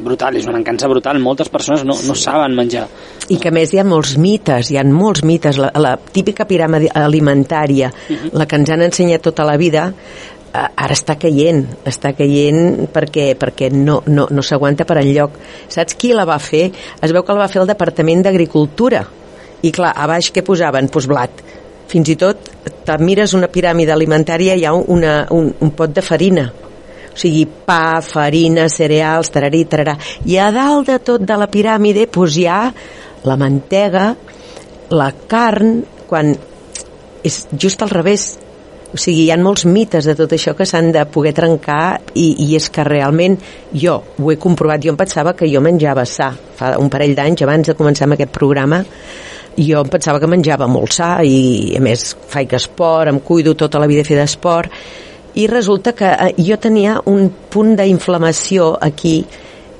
[0.03, 1.19] brutal, és una mancança brutal.
[1.19, 2.07] Moltes persones no, sí.
[2.07, 2.87] no saben menjar.
[3.29, 5.57] I que més hi ha molts mites, hi ha molts mites.
[5.57, 8.29] La, la típica piràmide alimentària, uh -huh.
[8.33, 9.93] la que ens han ensenyat tota la vida,
[10.53, 15.31] eh, ara està caient, està caient perquè, perquè no, no, no s'aguanta per enlloc.
[15.67, 16.71] Saps qui la va fer?
[17.01, 19.05] Es veu que la va fer el Departament d'Agricultura.
[19.61, 20.89] I clar, a baix què posaven?
[20.89, 21.43] Pues blat.
[21.91, 22.49] Fins i tot,
[22.85, 26.47] te mires una piràmide alimentària, hi ha una, un, un pot de farina.
[27.11, 29.97] O sigui, pa, farina, cereals, tararí, tararà.
[30.25, 32.61] I a dalt de tot de la piràmide pues, hi ha
[33.27, 34.13] la mantega,
[34.95, 36.31] la carn, quan
[37.23, 38.31] és just al revés.
[38.91, 42.25] O sigui, hi ha molts mites de tot això que s'han de poder trencar i,
[42.43, 43.37] i és que realment
[43.71, 46.33] jo ho he comprovat, jo em pensava que jo menjava sa.
[46.59, 48.83] Fa un parell d'anys abans de començar amb aquest programa
[49.57, 53.81] jo em pensava que menjava molt sa i a més faig esport, em cuido tota
[53.81, 54.71] la vida fer d'esport.
[55.35, 59.21] I resulta que eh, jo tenia un punt d'inflamació aquí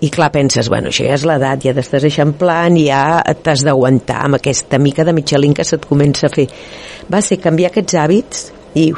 [0.01, 4.39] i clar, penses, bueno, això ja és l'edat, ja t'estàs eixamplant, ja t'has d'aguantar amb
[4.39, 6.47] aquesta mica de mitjalín que se't comença a fer.
[7.11, 8.47] Va ser canviar aquests hàbits
[8.81, 8.89] i...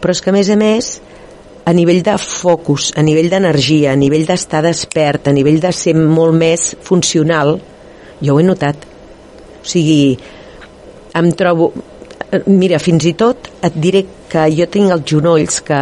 [0.00, 0.88] Però és que, a més a més,
[1.68, 5.96] a nivell de focus, a nivell d'energia, a nivell d'estar despert, a nivell de ser
[5.98, 7.56] molt més funcional,
[8.22, 8.88] jo ho he notat.
[9.60, 10.16] O sigui,
[11.16, 11.72] em trobo
[12.46, 14.02] Mira, fins i tot et diré
[14.36, 15.78] que jo tinc els genolls que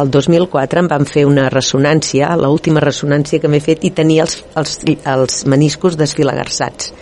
[0.00, 4.38] el 2004 em van fer una ressonància, l'última ressonància que m'he fet, i tenia els,
[4.56, 4.78] els,
[5.12, 6.94] els meniscos desfilagarsats.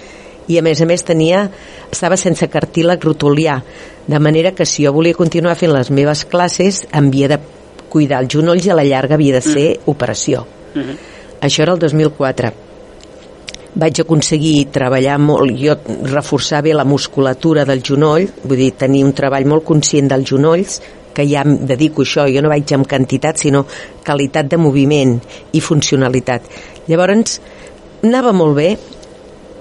[0.50, 1.44] I a més a més tenia,
[1.92, 3.60] estava sense cartílag rotulià,
[4.08, 7.38] de manera que si jo volia continuar fent les meves classes, em havia de
[7.92, 9.92] cuidar els genolls i a la llarga havia de ser mm.
[9.92, 10.46] operació.
[10.74, 10.96] Mm -hmm.
[11.46, 12.67] Això era el 2004
[13.76, 15.76] vaig aconseguir treballar molt, jo
[16.08, 20.80] reforçar bé la musculatura del genoll, vull dir, tenir un treball molt conscient dels genolls,
[21.14, 23.64] que ja em dedico això, jo no vaig amb quantitat, sinó
[24.06, 25.16] qualitat de moviment
[25.52, 26.46] i funcionalitat.
[26.88, 27.40] Llavors,
[28.06, 28.68] anava molt bé,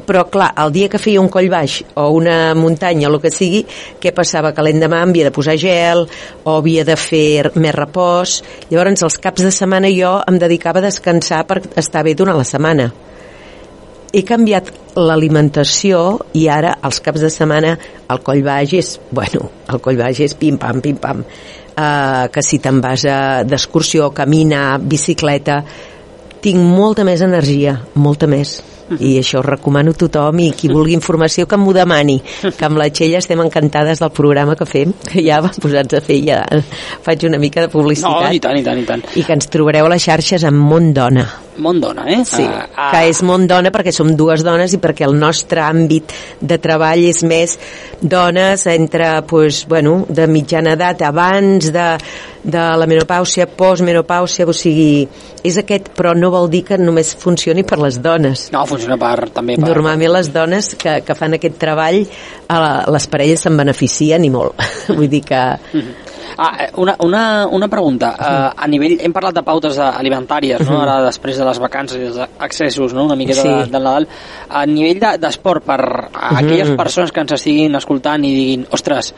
[0.07, 3.31] però clar, el dia que feia un coll baix o una muntanya o el que
[3.33, 3.63] sigui,
[3.99, 4.53] què passava?
[4.53, 6.05] Que l'endemà havia de posar gel
[6.43, 8.37] o havia de fer més repòs.
[8.69, 12.47] Llavors, els caps de setmana jo em dedicava a descansar per estar bé durant la
[12.47, 12.91] setmana
[14.13, 16.01] he canviat l'alimentació
[16.37, 17.75] i ara els caps de setmana
[18.09, 21.23] el coll baix és, bueno, el coll baix és pim-pam, pim-pam.
[21.77, 23.03] Uh, que si te'n vas
[23.45, 25.59] d'excursió, caminar, bicicleta,
[26.41, 28.57] tinc molta més energia, molta més.
[29.03, 32.79] i això ho recomano a tothom i qui vulgui informació que m'ho demani que amb
[32.79, 36.37] la Txella estem encantades del programa que fem que ja vam posats a fer ja
[37.03, 39.03] faig una mica de publicitat No, i tant, i tant, i tant.
[39.19, 41.27] i que ens trobareu a les xarxes amb Mont Dona
[41.63, 42.21] Mont dona, eh?
[42.25, 42.89] Sí, Ah, ah.
[42.93, 47.03] que és Mont Dona perquè som dues dones i perquè el nostre àmbit de treball
[47.07, 47.57] és més
[48.01, 51.87] dones entre, pues, bueno, de mitjana edat, abans de,
[52.43, 55.07] de la menopàusia, postmenopàusia, o sigui,
[55.43, 58.47] és aquest, però no vol dir que només funcioni per les dones.
[58.53, 59.67] No, funciona per, també per...
[59.67, 62.03] Normalment les dones que, que fan aquest treball,
[62.47, 64.59] a la, les parelles se'n beneficien i molt.
[64.97, 65.43] Vull dir que...
[66.37, 68.11] Ah, eh, una, una, una pregunta.
[68.19, 70.81] Uh, a nivell, hem parlat de pautes alimentàries, no?
[70.83, 73.05] Ara després de les vacances i els accessos, no?
[73.05, 73.47] Una miqueta Sí.
[73.47, 74.07] de, del Nadal.
[74.49, 75.79] A nivell de- d'esport, per
[76.13, 79.13] a aquelles persones que ens estiguin escoltant i diguin, ostres,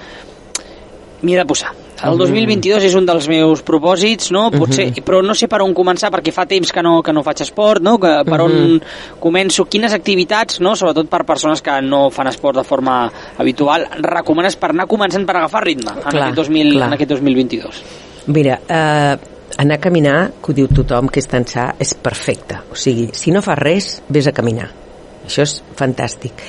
[1.22, 1.74] m'hi he de posar.
[2.08, 4.46] El 2022 és un dels meus propòsits, no?
[4.54, 7.44] Potser, però no sé per on començar perquè fa temps que no, que no faig
[7.44, 7.98] esport, no?
[8.02, 8.78] Que per on
[9.20, 10.76] començo, quines activitats, no?
[10.80, 13.02] Sobretot per persones que no fan esport de forma
[13.38, 16.88] habitual, recomanes per anar començant per agafar ritme en, Clar, aquest, 2000, clar.
[16.88, 17.84] en aquest 2022?
[18.30, 19.18] Mira, eh,
[19.58, 22.62] anar a caminar, que ho diu tothom que és tan sa, és perfecte.
[22.72, 24.70] O sigui, si no fas res, vés a caminar.
[25.26, 26.46] Això és fantàstic.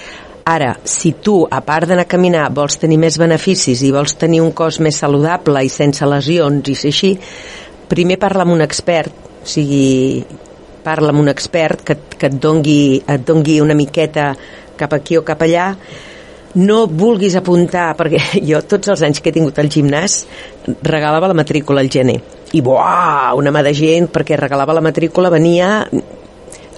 [0.51, 4.41] Ara, si tu, a part d'anar a caminar, vols tenir més beneficis i vols tenir
[4.43, 7.11] un cos més saludable i sense lesions i així,
[7.93, 10.25] primer parla amb un expert, o sigui,
[10.83, 14.33] parla amb un expert que, que et, dongui, et dongui una miqueta
[14.81, 15.71] cap aquí o cap allà,
[16.59, 20.25] no vulguis apuntar, perquè jo tots els anys que he tingut al gimnàs
[20.83, 22.19] regalava la matrícula al gener.
[22.59, 25.87] I buah, una mà de gent, perquè regalava la matrícula, venia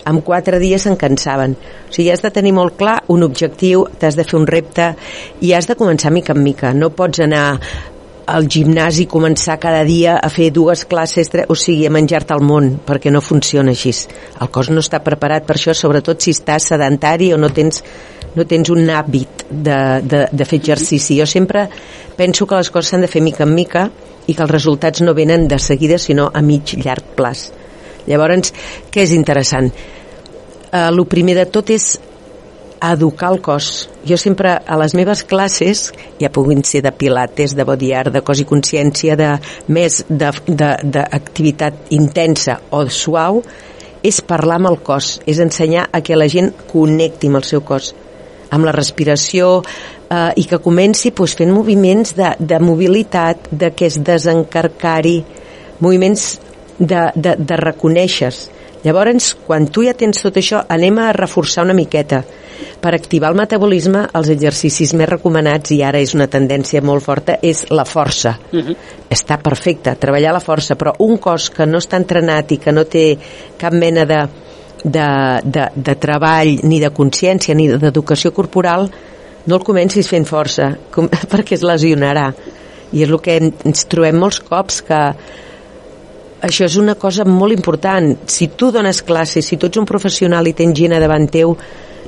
[0.08, 1.54] en quatre dies se'n cansaven.
[1.88, 4.92] O sigui, has de tenir molt clar un objectiu, t'has de fer un repte
[5.40, 6.72] i has de començar mica en mica.
[6.74, 7.46] No pots anar
[8.32, 12.34] al gimnàs i començar cada dia a fer dues classes, tres, o sigui, a menjar-te
[12.34, 13.92] el món, perquè no funciona així.
[14.40, 17.82] El cos no està preparat per això, sobretot si estàs sedentari o no tens,
[18.36, 21.18] no tens un hàbit de, de, de fer exercici.
[21.18, 21.66] Jo sempre
[22.16, 23.88] penso que les coses s'han de fer mica en mica
[24.26, 27.50] i que els resultats no venen de seguida, sinó a mig llarg plaç.
[28.06, 28.52] Llavors,
[28.90, 29.68] què és interessant?
[29.72, 31.94] Eh, el primer de tot és
[32.82, 33.88] educar el cos.
[34.04, 38.24] Jo sempre a les meves classes, ja puguin ser de pilates, de body art, de
[38.26, 39.36] cos i consciència, de
[39.70, 43.42] més d'activitat intensa o suau,
[44.02, 47.62] és parlar amb el cos, és ensenyar a que la gent connecti amb el seu
[47.62, 47.92] cos,
[48.50, 53.86] amb la respiració eh, i que comenci pues, fent moviments de, de mobilitat, de que
[53.86, 55.20] es desencarcari,
[55.78, 56.40] moviments
[56.82, 58.32] de, de, de reconèixer
[58.82, 62.22] Llavors, quan tu ja tens tot això, anem a reforçar una miqueta.
[62.82, 67.36] Per activar el metabolisme, els exercicis més recomanats, i ara és una tendència molt forta,
[67.42, 68.34] és la força.
[68.52, 68.76] Uh -huh.
[69.08, 72.84] Està perfecte, treballar la força, però un cos que no està entrenat i que no
[72.84, 73.18] té
[73.56, 74.28] cap mena de,
[74.84, 78.90] de, de, de treball, ni de consciència, ni d'educació corporal,
[79.46, 82.34] no el comencis fent força, com, perquè es lesionarà.
[82.92, 85.14] I és el que ens trobem molts cops, que
[86.42, 88.12] això és una cosa molt important.
[88.26, 91.56] Si tu dones classes, si tu ets un professional i tens gent a davant teu,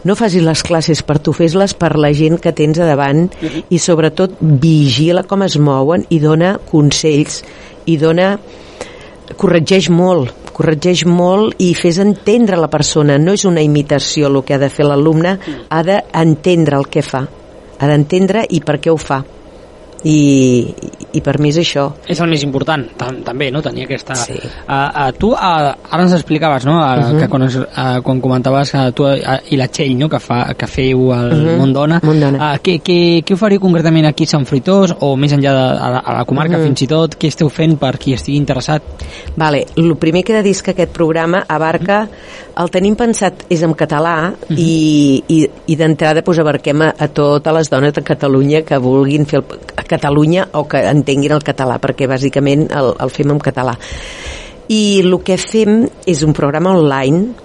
[0.05, 3.49] no facis les classes per tu, fes-les per la gent que tens a davant uh
[3.49, 3.65] -huh.
[3.71, 7.43] i sobretot vigila com es mouen i dona consells
[7.87, 8.39] i dona
[9.37, 14.55] corregeix molt corregeix molt i fes entendre la persona no és una imitació el que
[14.55, 17.27] ha de fer l'alumne ha d'entendre el que fa
[17.79, 19.25] ha d'entendre i per què ho fa
[20.05, 20.75] i,
[21.17, 23.63] i per mi és això És el més important, tam també, no?
[23.65, 24.17] Tenir aquesta...
[24.19, 24.37] Sí.
[24.37, 26.77] Uh, uh, tu uh, ara ens explicaves, no?
[26.77, 27.21] Uh, uh -huh.
[27.21, 30.09] que quan, uh, quan comentaves que tu uh, i la Txell, no?
[30.09, 31.59] Que, fa, que feu al uh -huh.
[31.59, 32.39] Montdona, Montdona.
[32.39, 35.91] Uh, què, què, què oferiu concretament aquí a Sant Fruitós o més enllà de a
[35.91, 36.67] la, a la comarca uh -huh.
[36.67, 37.17] fins i tot?
[37.19, 38.83] Què esteu fent per qui estigui interessat?
[39.37, 42.09] Vale, el primer que he de dir que aquest programa abarca,
[42.57, 44.59] el tenim pensat és en català uh -huh.
[44.59, 49.27] i, i, i d'entrada pues, abarquem a, a totes les dones de Catalunya que vulguin
[49.27, 49.45] fer el,
[49.77, 53.79] a Catalunya o que entenguin el català, perquè bàsicament el, el fem en català.
[54.69, 57.44] I el que fem és un programa online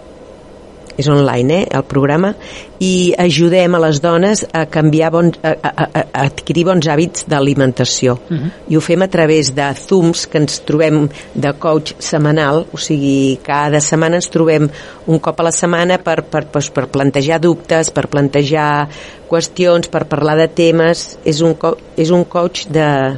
[1.00, 2.34] és online, eh, el programa,
[2.80, 7.26] i ajudem a les dones a canviar bons, a, a, a, a adquirir bons hàbits
[7.32, 8.18] d'alimentació.
[8.30, 8.52] Uh -huh.
[8.68, 13.40] I ho fem a través de Zooms que ens trobem de coach setmanal, o sigui,
[13.44, 14.70] cada setmana ens trobem
[15.08, 18.88] un cop a la setmana per, per, per, per plantejar dubtes, per plantejar
[19.30, 21.18] qüestions, per parlar de temes.
[21.24, 21.56] És un,
[21.98, 23.18] és un coach de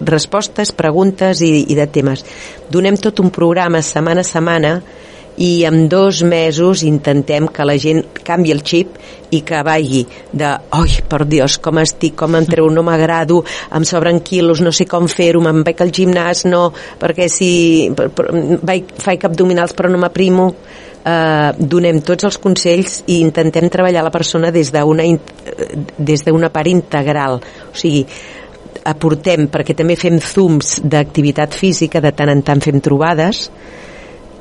[0.00, 2.24] respostes, preguntes i, i de temes.
[2.70, 4.82] Donem tot un programa setmana a setmana
[5.36, 8.98] i en dos mesos intentem que la gent canvi el xip
[9.32, 10.02] i que vagi
[10.32, 13.40] de, oi, per Dios, com estic, com em treu, no m'agrado,
[13.72, 16.66] em sobren quilos, no sé com fer-ho, me'n vaig al gimnàs, no,
[17.00, 17.52] perquè si
[17.96, 18.28] per, per,
[18.60, 20.50] vaig, faig abdominals però no m'aprimo,
[21.00, 25.08] eh, donem tots els consells i intentem treballar la persona des d'una
[25.96, 28.04] des d'una part integral, o sigui,
[28.88, 33.46] aportem, perquè també fem zooms d'activitat física, de tant en tant fem trobades,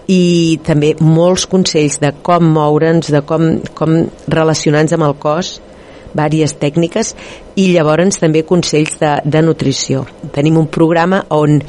[0.10, 3.97] i també molts consells de com moure'ns, de com, com
[4.28, 5.60] relacionar-nos amb el cos,
[6.18, 7.14] vàries tècniques
[7.56, 10.06] i llavors també consells de, de nutrició.
[10.34, 11.60] Tenim un programa on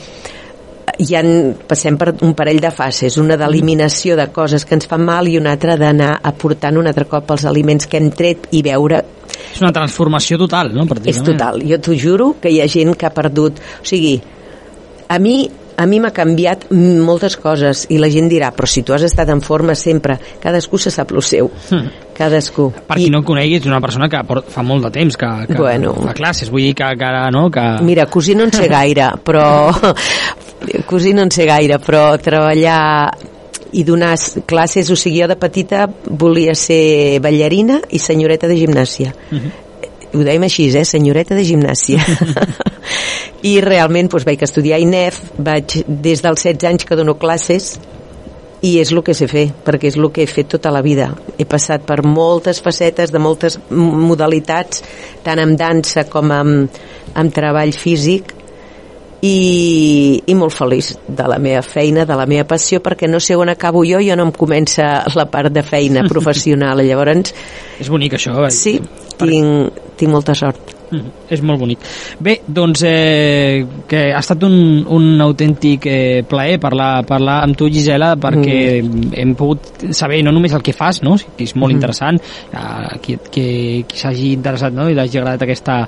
[1.02, 1.30] hi han,
[1.68, 5.38] passem per un parell de fases, una d'eliminació de coses que ens fan mal i
[5.38, 9.00] una altra d'anar aportant un altre cop els aliments que hem tret i veure
[9.52, 10.84] és una transformació total, no?
[11.08, 11.62] És total.
[11.68, 13.58] Jo t'ho juro que hi ha gent que ha perdut...
[13.82, 14.14] O sigui,
[15.08, 15.36] a mi
[15.82, 19.32] a mi m'ha canviat moltes coses i la gent dirà, però si tu has estat
[19.34, 22.14] en forma sempre, cadascú se sap el seu mm.
[22.14, 23.10] cadascú per qui I...
[23.10, 24.22] no conegui, ets una persona que
[24.54, 27.48] fa molt de temps que, que bueno, fa classes vull dir que, que ara no
[27.50, 27.66] que...
[27.82, 29.44] mira, cosí no en sé gaire però
[30.90, 32.82] cosí no en sé gaire però treballar
[33.72, 39.14] i donar classes, o sigui, jo de petita volia ser ballarina i senyoreta de gimnàsia.
[39.30, 39.40] Uh mhm.
[39.40, 39.71] -huh.
[40.12, 40.84] Ho dèiem així, eh?
[40.84, 42.02] Senyoreta de gimnàsia.
[43.52, 47.72] I realment doncs, vaig estudiar INEF, vaig, des dels 16 anys que dono classes,
[48.62, 51.08] i és el que sé fer, perquè és el que he fet tota la vida.
[51.38, 54.84] He passat per moltes facetes, de moltes modalitats,
[55.24, 56.78] tant amb dansa com amb,
[57.18, 58.36] amb treball físic,
[59.22, 63.36] i, i molt feliç de la meva feina, de la meva passió, perquè no sé
[63.38, 66.82] on acabo jo i on em comença la part de feina professional.
[66.88, 67.32] Llavors...
[67.78, 68.34] És bonic això.
[68.42, 68.50] Eh?
[68.54, 68.76] Sí,
[69.22, 70.81] tinc, tinc molta sort.
[70.92, 71.82] Mm, és molt bonic.
[72.20, 74.56] Bé, doncs eh, que ha estat un,
[74.92, 79.12] un autèntic eh, plaer parlar, parlar amb tu, Gisela, perquè mm.
[79.22, 81.16] hem pogut saber no només el que fas, no?
[81.16, 81.78] que és molt mm.
[81.78, 82.20] interessant,
[82.52, 83.46] eh, qui, qui,
[83.88, 84.88] qui s'hagi interessat no?
[84.90, 85.78] i l'hagi agradat aquesta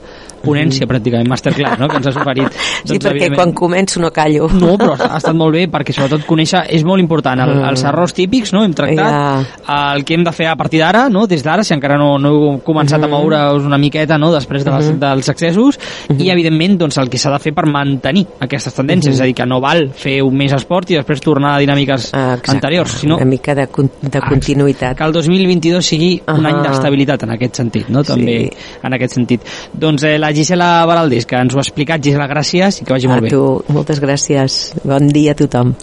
[0.45, 0.91] ponència, mm.
[0.91, 1.89] pràcticament, masterclass, no?
[1.91, 2.49] que ens has oferit.
[2.85, 4.49] Doncs, sí, perquè quan començo no callo.
[4.55, 7.45] No, però ha estat molt bé, perquè sobretot conèixer és molt important.
[7.45, 8.65] El, els errors típics, no?
[8.65, 9.85] hem tractat, ja.
[9.95, 11.27] el que hem de fer a partir d'ara, no?
[11.31, 13.09] des d'ara, si encara no, no heu començat mm.
[13.09, 14.33] a moure-us una miqueta no?
[14.35, 15.15] després de les, -hmm.
[15.15, 16.25] dels accessos mm -hmm.
[16.25, 19.15] i evidentment doncs, el que s'ha de fer per mantenir aquestes tendències, mm -hmm.
[19.15, 22.11] és a dir, que no val fer un mes esport i després tornar a dinàmiques
[22.13, 23.69] ah, anteriors, sinó una mica de,
[24.03, 24.97] de continuïtat.
[24.97, 26.39] Que el 2022 sigui uh -huh.
[26.39, 28.03] un any d'estabilitat en aquest sentit, no?
[28.03, 28.57] també sí.
[28.83, 29.41] en aquest sentit.
[29.73, 33.07] Doncs eh, la Gisela Baraldés, que ens ho ha explicat, Gisela, gràcies i que vagi
[33.07, 33.29] a molt bé.
[33.29, 34.75] A tu, moltes gràcies.
[34.85, 35.75] Bon dia a tothom.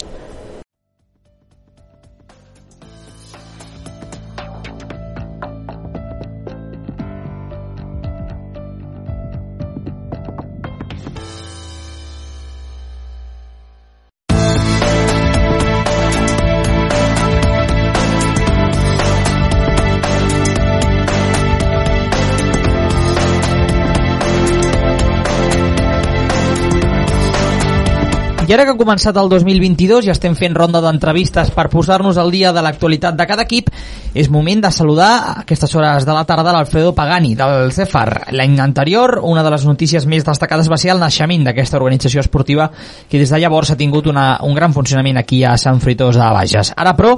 [28.51, 32.33] I ara que ha començat el 2022 i estem fent ronda d'entrevistes per posar-nos al
[32.35, 33.69] dia de l'actualitat de cada equip,
[34.11, 38.33] és moment de saludar a aquestes hores de la tarda l'Alfredo Pagani, del Cefar.
[38.35, 42.65] L'any anterior, una de les notícies més destacades va ser el naixement d'aquesta organització esportiva
[43.07, 46.27] que des de llavors ha tingut una, un gran funcionament aquí a Sant Fritós de
[46.35, 46.73] Bages.
[46.75, 47.13] Ara, però,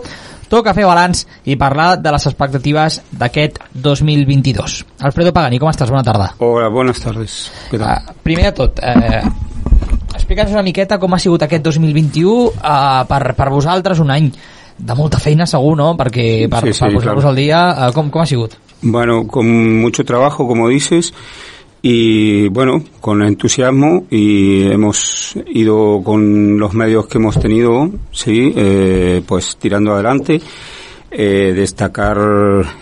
[0.54, 4.78] toca fer balanç i parlar de les expectatives d'aquest 2022.
[5.02, 5.90] Alfredo Pagani, com estàs?
[5.90, 6.30] Bona tarda.
[6.46, 7.48] Hola, buenas tardes.
[7.72, 7.90] Què tal?
[7.90, 9.24] Uh, primer de tot, eh,
[10.14, 14.32] explica'ns una miqueta com ha sigut aquest 2021 uh, per, per vosaltres un any
[14.78, 15.94] de molta feina segur, ¿no?
[16.00, 17.28] Perquè per, sí, sí, per claro.
[17.30, 18.58] al dia, uh, com, com ha sigut?
[18.82, 21.14] Bueno, con mucho trabajo, como dices,
[21.82, 29.22] y bueno, con entusiasmo y hemos ido con los medios que hemos tenido, sí, eh,
[29.26, 30.42] pues tirando adelante.
[31.16, 32.18] Eh, destacar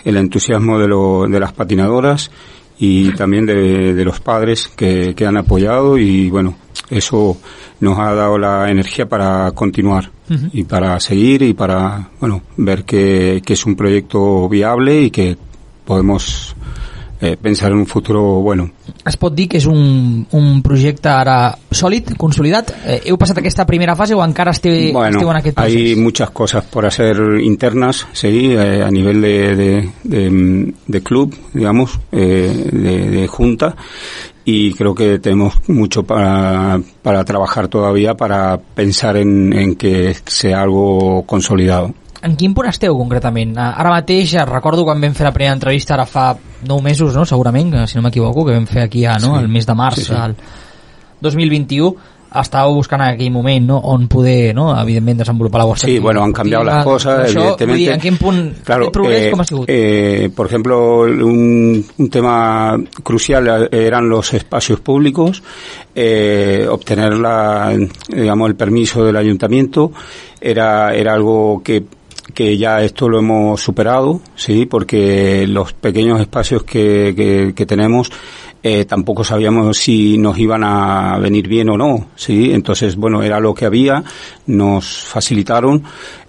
[0.06, 2.32] el entusiasmo de, lo, de las patinadoras
[2.80, 6.56] y también de, de los padres que, que han apoyado y bueno,
[6.92, 7.38] eso
[7.80, 10.50] nos ha dado la energía para continuar uh -huh.
[10.54, 15.38] y para seguir y para bueno ver que, que, es un proyecto viable y que
[15.86, 16.56] podemos
[17.22, 18.72] eh, pensar en un futuro bueno.
[19.06, 22.72] Es pot dir que és un, un projecte ara sòlid, consolidat?
[22.82, 25.76] Eh, heu passat aquesta primera fase o encara esteu, bueno, esteu en aquest procés?
[25.76, 31.36] Hay muchas cosas por hacer internas, sí, eh, a nivel de, de, de, de club,
[31.54, 33.76] digamos, eh, de, de junta,
[34.46, 40.62] y creo que tenemos mucho para, para trabajar todavía para pensar en, en que sea
[40.62, 41.94] algo consolidado.
[42.22, 43.56] En quin punt esteu concretament?
[43.58, 47.26] Ah, ara mateix recordo quan vam fer la primera entrevista ara fa 9 mesos, no?
[47.26, 49.38] segurament, si no m'equivoco, que vam fer aquí ja, no?
[49.38, 49.42] Sí.
[49.42, 50.14] el mes de març, sí, sí.
[50.14, 50.36] el
[51.22, 51.96] 2021.
[52.40, 53.78] Estàveu buscant en aquell moment no?
[53.92, 54.70] on poder, no?
[54.80, 57.80] evidentment, desenvolupar la vostra Sí, bueno, han cambiado las cosas, Això, evidentemente.
[57.84, 59.66] dir, en quin punt, Claro, aquest progrés eh, com ha sigut?
[59.68, 65.44] eh, por ejemplo, un, un tema crucial eran los espacios públicos,
[65.94, 67.76] eh, obtener la,
[68.08, 69.92] digamos, el permiso del ayuntamiento
[70.40, 71.84] era, era algo que
[72.34, 78.10] que ya esto lo hemos superado, sí, porque los pequeños espacios que, que, que tenemos
[78.64, 83.40] eh, tampoco sabíamos si nos iban a venir bien o no, sí, entonces bueno era
[83.40, 84.04] lo que había,
[84.46, 85.84] nos facilitaron,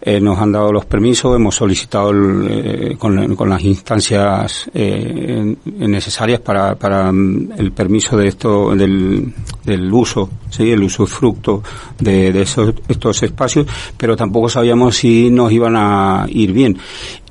[0.05, 5.55] eh, nos han dado los permisos, hemos solicitado el, eh, con, con, las instancias eh,
[5.64, 9.32] necesarias para, para mm, el permiso de esto del,
[9.64, 11.62] del uso, sí, el usufructo
[12.00, 16.76] de, de esos, estos espacios, pero tampoco sabíamos si nos iban a ir bien.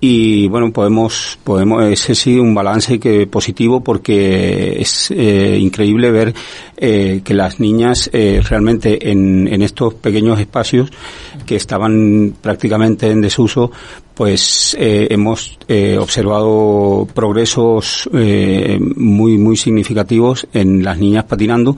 [0.03, 6.34] Y bueno podemos podemos ese sí un balance que positivo porque es eh, increíble ver
[6.76, 10.91] eh, que las niñas eh, realmente en, en estos pequeños espacios
[11.45, 13.72] que estaban prácticamente en desuso
[14.14, 21.76] pues eh, hemos eh, observado progresos eh, muy muy significativos en las niñas patinando.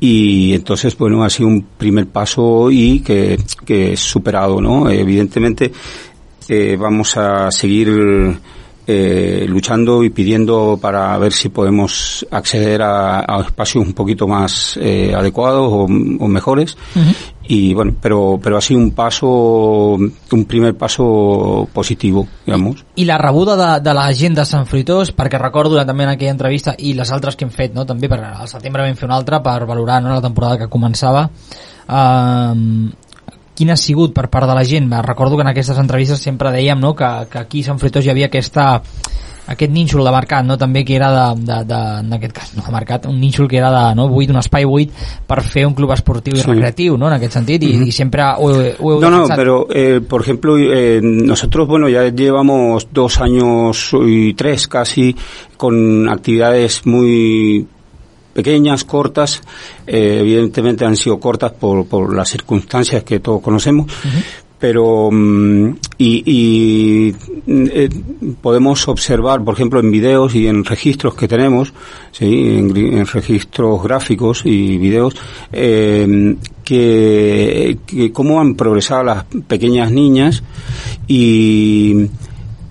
[0.00, 5.70] Y entonces bueno ha sido un primer paso y que, que es superado no evidentemente
[6.78, 7.88] vamos a seguir
[9.48, 16.28] luchando y pidiendo para ver si podemos acceder a, espacios un poquito más adecuados o,
[16.28, 16.76] mejores.
[17.48, 19.26] Y bueno, pero, pero ha sido un paso,
[19.96, 22.84] un primer paso positivo, digamos.
[22.96, 26.34] I la rebuda de, de la gent de Sant Fruitós, perquè recordo també en aquella
[26.34, 27.86] entrevista i les altres que hem fet, no?
[27.86, 30.14] també per al setembre vam fer una altra per valorar no?
[30.14, 31.28] la temporada que començava,
[31.86, 32.54] uh,
[33.56, 34.90] quin ha sigut per part de la gent?
[35.06, 38.12] Recordo que en aquestes entrevistes sempre dèiem no, que, que aquí a Sant Fruitós hi
[38.12, 38.82] havia aquesta,
[39.46, 40.56] aquest nínxol de mercat, no?
[40.58, 43.60] també que era de, de, de, en aquest cas, no de mercat, un nínxol que
[43.60, 44.92] era de no, buit, un espai buit
[45.26, 46.48] per fer un club esportiu i sí.
[46.50, 47.10] recreatiu, ¿no?
[47.10, 47.88] en aquest sentit, i, uh -huh.
[47.88, 52.08] i sempre ho, ho heu No, no, pero, eh, por ejemplo, eh, nosotros, bueno, ya
[52.08, 55.14] llevamos dos años y tres casi
[55.56, 57.66] con actividades muy
[58.36, 59.40] pequeñas, cortas,
[59.86, 64.45] eh, evidentemente han sido cortas por, por las circunstancias que todos conocemos, uh -huh.
[64.58, 67.14] Pero um, y, y
[67.46, 67.90] eh,
[68.40, 71.72] podemos observar, por ejemplo, en videos y en registros que tenemos,
[72.12, 75.14] sí, en, en registros gráficos y videos,
[75.52, 80.42] eh, que, que cómo han progresado las pequeñas niñas
[81.06, 82.08] y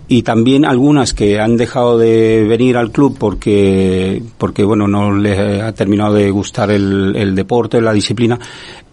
[0.08, 5.40] y también algunas que han dejado de venir al club porque porque bueno no les
[5.40, 8.40] ha terminado de gustar el, el deporte la disciplina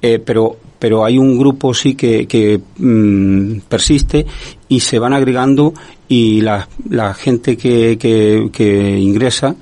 [0.01, 4.27] eh, pero pero hay un grupo sí que, que mmm, persiste
[4.69, 5.73] y se van agregando
[6.09, 9.55] y la, la gente que, que, que ingresa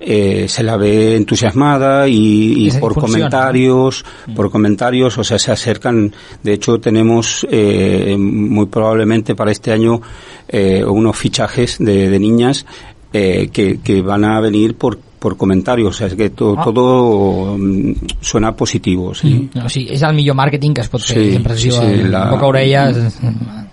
[0.00, 4.34] eh, se la ve entusiasmada y, y por funciona, comentarios, ¿no?
[4.34, 6.12] por comentarios, o sea, se acercan.
[6.42, 10.00] De hecho, tenemos eh, muy probablemente para este año
[10.48, 12.64] eh, unos fichajes de, de niñas
[13.12, 16.62] eh, que, que van a venir por por comentarios, o sea, es que to, ah.
[16.62, 19.50] todo um, suena positivo, sí.
[19.52, 22.04] Mm, o sigui, és el millor màrqueting que es pot fer, sí, sempre sí, sí,
[22.06, 22.28] la...
[22.30, 22.86] boca orella...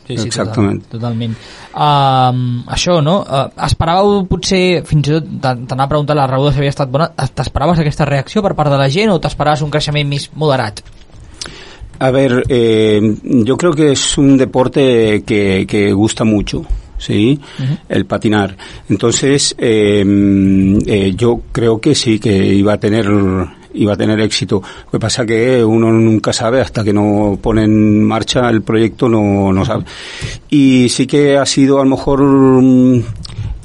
[0.08, 0.84] Sí, sí, Exactament.
[0.86, 1.36] Total, totalment.
[1.74, 3.18] Um, això, no?
[3.26, 7.10] Uh, esperàveu potser, fins i tot, t'anava a preguntar la rebuda si havia estat bona,
[7.10, 10.84] t'esperaves aquesta reacció per part de la gent o t'esperaves un creixement més moderat?
[11.98, 16.66] A ver, eh, yo creo que es un deporte que, que gusta mucho.
[16.98, 17.78] sí, uh -huh.
[17.90, 18.56] el patinar.
[18.90, 20.04] Entonces, eh,
[20.86, 23.06] eh, yo creo que sí, que iba a tener
[23.76, 24.62] iba a tener éxito.
[24.86, 29.08] Lo que pasa que uno nunca sabe hasta que no pone en marcha el proyecto,
[29.10, 29.86] no, no sabe.
[30.50, 32.22] Y sí que ha sido a lo mejor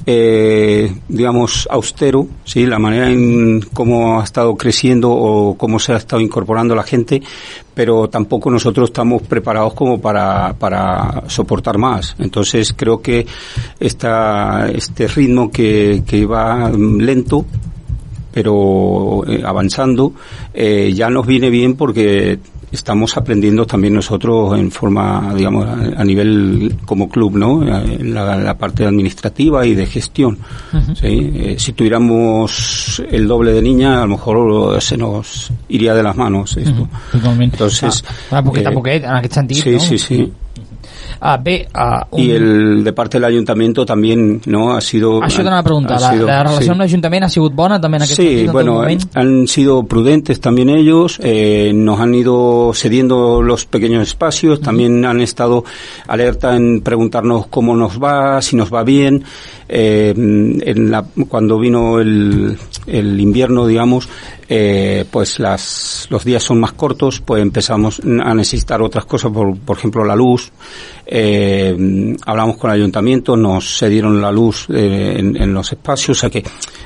[0.05, 2.65] eh, digamos, austero, ¿sí?
[2.65, 7.21] la manera en cómo ha estado creciendo o cómo se ha estado incorporando la gente,
[7.73, 12.15] pero tampoco nosotros estamos preparados como para, para soportar más.
[12.19, 13.25] Entonces creo que
[13.79, 17.45] esta, este ritmo que, que va lento,
[18.33, 20.13] pero eh, avanzando,
[20.53, 22.39] eh, ya nos viene bien porque
[22.71, 27.63] estamos aprendiendo también nosotros en forma, digamos, a, a nivel como club, ¿no?
[27.63, 30.37] La, la, parte administrativa y de gestión.
[30.71, 30.95] Uh -huh.
[30.95, 31.31] ¿sí?
[31.35, 36.15] Eh, si tuviéramos el doble de niñas, a lo mejor se nos iría de las
[36.15, 36.87] manos esto.
[37.13, 37.43] Uh -huh.
[37.43, 39.79] Entonces, ah, poquet a poquet, en aquest sentit, sí, no?
[39.79, 40.31] Sí, sí,
[41.23, 42.19] Uh, bé, uh, un...
[42.19, 44.73] Y el de parte del ayuntamiento también, ¿no?
[44.73, 45.21] Ha sido...
[45.21, 46.71] Això t'anava a preguntar, ha sido- la, la relació sí.
[46.73, 49.03] amb l'Ajuntament ha sigut bona també en aquest Sí, sentit bueno, moment?
[49.13, 55.21] han sido prudentes también ellos, eh, nos han ido cediendo los pequeños espacios, también han
[55.21, 55.63] estado
[56.07, 59.23] alerta en preguntarnos cómo nos va, si nos va bien.
[59.73, 62.57] Eh, en la- cuando vino el,
[62.87, 64.09] el invierno, digamos,
[64.49, 69.57] eh, pues las, los días son más cortos, pues empezamos a necesitar otras cosas, por,
[69.59, 70.51] por ejemplo la luz.
[71.13, 76.21] Eh, hablamos con el ayuntamiento, nos cedieron la luz eh, en, en los espacios, o
[76.21, 76.41] sea que,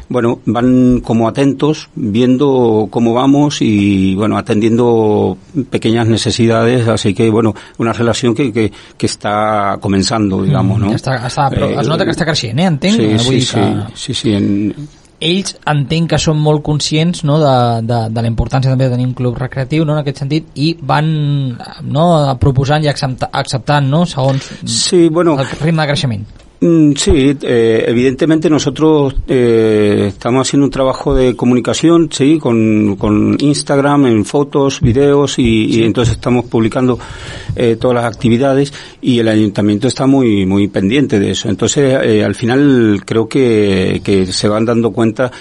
[0.10, 5.38] bueno, van como atentos, viendo cómo vamos y, bueno, atendiendo
[5.70, 10.92] pequeñas necesidades, así que, bueno, una relación que, que, que está comenzando, digamos, ¿no?
[10.96, 12.66] Està, està, però Eh, es nota que està creixent, eh?
[12.66, 12.98] Entenc?
[12.98, 14.74] Sí, sí, sí, que sí, sí, en-
[15.24, 17.56] ells entenc que són molt conscients no, de,
[17.88, 20.74] de, de la importància també de tenir un club recreatiu no, en aquest sentit i
[20.82, 21.12] van
[21.88, 22.08] no,
[22.42, 26.26] proposant i accepta, acceptant no, segons Sí, bueno, el ritme de creixement.
[26.66, 33.38] Mm, Sí, eh, evidentemente nosotros eh, estamos haciendo un trabajo de comunicación, sí, con, con
[33.40, 36.98] Instagram, en fotos, videos y, y entonces estamos publicando
[37.56, 41.50] eh, todas las actividades y el ayuntamiento está muy muy pendiente de eso.
[41.50, 45.32] Entonces eh, al final creo que, que se van dando cuenta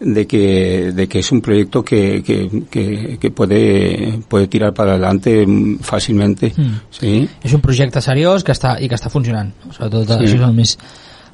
[0.00, 4.92] de que de que es un proyecto que, que, que, que puede puede tirar para
[4.92, 5.46] adelante
[5.82, 6.80] fácilmente, Mm.
[6.90, 7.28] sí.
[7.44, 9.52] És un projecte seriós que està, i que està funcionant.
[9.70, 10.12] Sobretot Sí.
[10.24, 10.78] això és el més,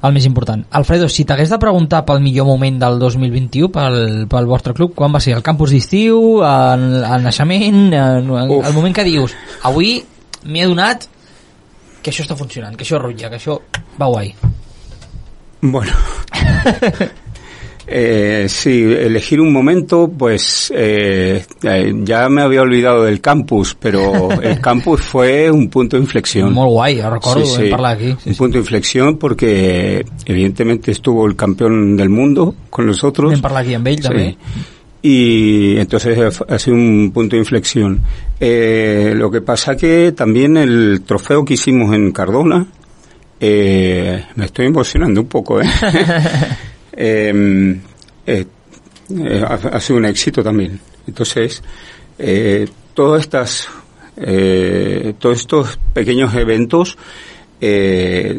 [0.03, 0.65] el més important.
[0.71, 5.15] Alfredo, si t'hagués de preguntar pel millor moment del 2021 pel, pel vostre club, quan
[5.15, 5.33] va ser?
[5.37, 8.67] El campus d'estiu, el, el naixement, el, Uf.
[8.67, 10.03] el moment que dius avui
[10.43, 11.07] m'he adonat
[12.03, 13.57] que això està funcionant, que això rutlla, que això
[13.99, 14.33] va guai.
[15.61, 15.91] Bueno.
[17.89, 24.29] Eh, sí, elegir un momento, pues eh, eh, ya me había olvidado del campus, pero
[24.41, 26.53] el campus fue un punto de inflexión.
[26.53, 28.15] Molt guai, jo recordo, Sí, aquí.
[28.25, 33.31] Un punto de inflexión porque evidentemente estuvo el campeón del mundo con nosotros.
[33.31, 34.25] Hem parlat aquí amb ell, també.
[34.31, 34.37] Sí.
[35.03, 38.01] Y entonces ha- ha sido un punto de inflexión.
[38.39, 42.65] Eh, lo que pasa que también el trofeo que hicimos en Cardona,
[43.39, 45.65] eh, me estoy emocionando un poco, ¿eh?
[46.97, 47.79] Eh,
[48.25, 48.45] eh,
[49.15, 50.79] eh, ha, ha sido un éxito también.
[51.07, 51.63] Entonces,
[52.17, 53.69] eh, todas estas,
[55.19, 56.97] todos estos pequeños eventos
[57.61, 58.35] eh,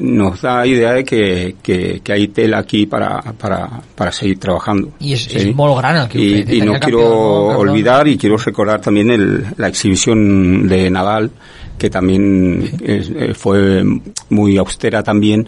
[0.00, 4.92] nos da idea de que, que, que hay tela aquí para, para, para seguir trabajando.
[5.00, 5.38] I és, Sí.
[5.38, 9.46] és molt gran el que Y, y no quiero olvidar y quiero recordar también el,
[9.56, 11.30] la exhibición de Nadal,
[11.78, 13.82] que también eh, fue
[14.30, 15.46] muy austera también,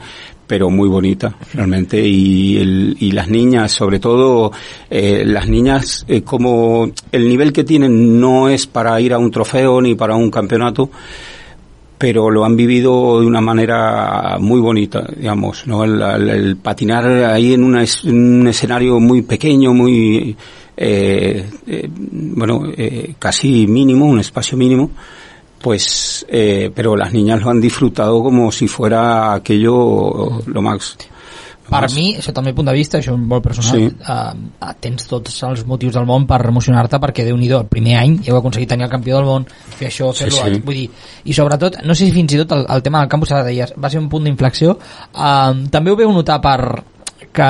[0.49, 2.05] pero muy bonita realmente.
[2.05, 4.51] Y, el- y las niñas, sobre todo,
[4.91, 9.31] eh, las niñas, eh, como el nivel que tienen no es para ir a un
[9.31, 10.91] trofeo ni para un campeonato,
[11.99, 15.85] pero lo han vivido de una manera muy bonita, digamos, ¿no?
[15.85, 20.37] El, el- patinar ahí en, una en un escenario muy pequeño, muy,
[20.77, 24.93] eh, eh, bueno, eh, casi mínimo, un espacio mínimo,
[25.61, 30.97] pues, eh, pero las niñas lo han disfrutado como si fuera aquello lo más.
[31.69, 33.91] Per mi, sota el meu punt de vista, això molt personal, Sí.
[33.93, 38.15] eh, tens tots els motius del món per emocionar-te perquè déu nhi el primer any
[38.25, 39.45] heu aconseguit tenir el campió del món,
[39.77, 40.63] fer això, Sí, fer-lo, sí.
[40.65, 40.91] vull dir,
[41.25, 43.75] i sobretot, no sé si fins i tot el, el tema del campus, ara deies,
[43.77, 44.79] va ser un punt d'inflexió,
[45.13, 46.83] eh, també ho veu notar per
[47.35, 47.49] que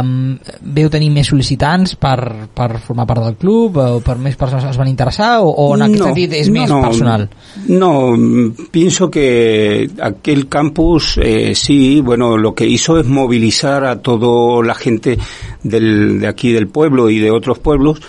[0.00, 0.36] um,
[0.76, 4.78] veu tenir més sol·licitants per, per formar part del club o per més persones es
[4.80, 7.28] van interessar o, o en aquest sentit és més personal
[7.68, 14.00] No, mm, pienso que aquel campus eh, sí, bueno, lo que hizo es movilizar a
[14.00, 15.18] toda la gente
[15.62, 18.00] del, de aquí del pueblo y de otros pueblos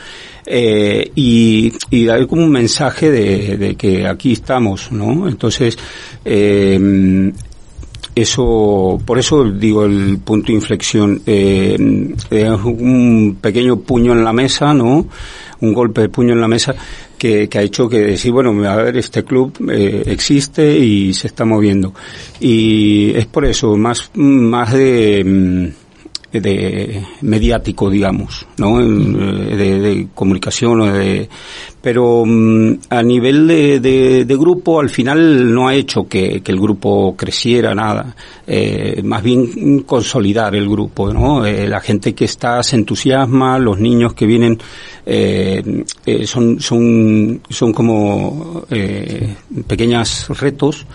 [0.45, 5.27] eh, y, y dar como un mensaje de, de que aquí estamos, ¿no?
[5.27, 5.77] Entonces,
[6.25, 7.31] eh,
[8.15, 11.77] eso, por eso digo el punto de inflexión, eh,
[12.29, 15.07] es un pequeño puño en la mesa, ¿no?
[15.61, 16.75] Un golpe de puño en la mesa
[17.17, 21.27] que, que ha hecho que sí, bueno, a ver, este club eh, existe y se
[21.27, 21.93] está moviendo.
[22.39, 25.80] Y es por eso, más, más de, mm,
[26.31, 28.79] de mediático, digamos, ¿no?
[28.81, 31.27] Eh, De, de comunicación de,
[31.81, 33.79] pero mm, a nivel de,
[34.25, 38.15] de- grupo al final no ha hecho que, que el grupo creciera nada,
[38.47, 41.45] Eh, más bien consolidar el grupo, ¿no?
[41.45, 44.57] Eh, la gente que está se entusiasma, los niños que vienen
[45.05, 45.83] eh,
[46.25, 48.63] son son son como
[49.67, 50.85] pequeños retos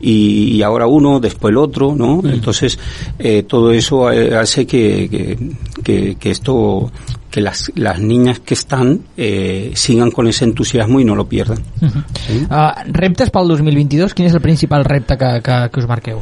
[0.00, 2.22] y, y ahora uno después el otro, ¿no?
[2.24, 2.78] Entonces
[3.18, 5.38] eh, todo eso eh, hace que, que,
[5.82, 6.90] que, que esto
[7.30, 11.58] que las, las niñas que están eh, sigan con ese entusiasmo y no lo pierdan.
[11.80, 12.04] Uh -huh.
[12.26, 12.46] sí?
[12.50, 16.18] uh, reptes pel 2022, quin és el principal repte que, que, que us marqueu?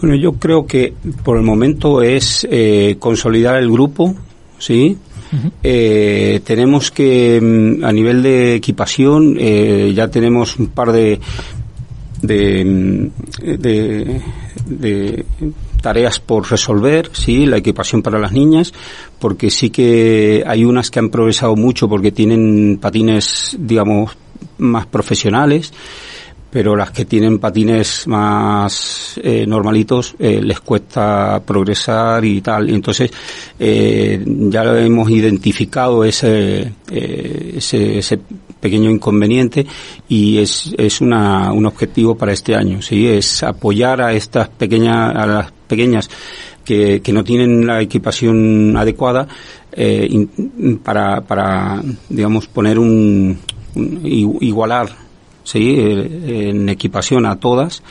[0.00, 4.14] Bueno, yo creo que por el momento es eh, consolidar el grupo,
[4.58, 4.96] ¿sí?
[5.32, 5.50] Uh -huh.
[5.62, 11.18] eh, tenemos que, mm, a nivel de equipación, eh, ya tenemos un par de,
[12.22, 13.10] de,
[13.42, 14.20] de,
[14.66, 15.24] de
[15.80, 18.72] tareas por resolver, sí, la equipación para las niñas,
[19.18, 24.16] porque sí que hay unas que han progresado mucho porque tienen patines, digamos,
[24.58, 25.72] más profesionales,
[26.50, 32.70] pero las que tienen patines más eh, normalitos eh, les cuesta progresar y tal.
[32.70, 33.10] Entonces
[33.58, 38.20] eh, ya hemos identificado ese, eh, ese, ese
[38.60, 39.66] pequeño inconveniente
[40.08, 45.14] y es, es una, un objetivo para este año, sí, es apoyar a estas pequeñas,
[45.14, 46.08] a las pequeñas
[46.64, 49.28] que, que no tienen la equipación adecuada
[49.72, 50.26] eh,
[50.82, 53.38] para, para, digamos, poner un,
[53.74, 54.88] un igualar
[55.44, 55.76] ¿sí?
[55.78, 57.82] en equipación a todas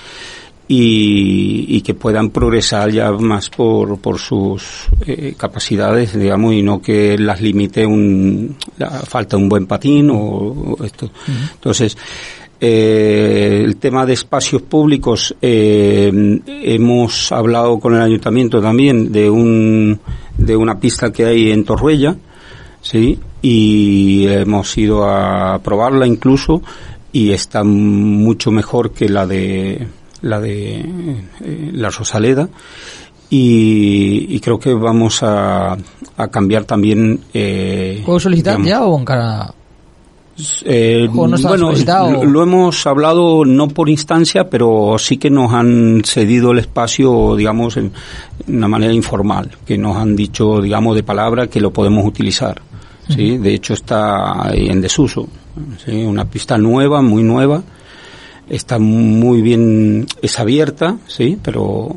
[0.67, 6.81] y, y, que puedan progresar ya más por, por sus eh, capacidades, digamos, y no
[6.81, 11.05] que las limite un, la falta un buen patín o, o esto.
[11.05, 11.51] Uh -huh.
[11.53, 11.97] Entonces,
[12.59, 16.11] eh, el tema de espacios públicos, eh,
[16.47, 19.99] hemos hablado con el ayuntamiento también de un,
[20.37, 22.15] de una pista que hay en Torruella,
[22.81, 26.61] sí, y hemos ido a probarla incluso,
[27.11, 29.87] y está mucho mejor que la de
[30.21, 32.49] la de eh, la Rosaleda
[33.29, 35.75] y, y, creo que vamos a,
[36.17, 39.53] a cambiar también eh, ¿Puedo solicitar digamos, ya o encara
[40.65, 45.53] eh, ¿O no bueno, lo, lo, hemos hablado no por instancia, pero sí que nos
[45.53, 47.93] han cedido el espacio, digamos, en
[48.49, 52.61] una manera informal, que nos han dicho, digamos, de palabra que lo podemos utilizar.
[53.07, 53.37] ¿sí?
[53.37, 55.25] De hecho está en desuso.
[55.85, 56.03] ¿sí?
[56.03, 57.63] Una pista nueva, muy nueva.
[58.49, 61.95] Está muy bien, es abierta, sí, pero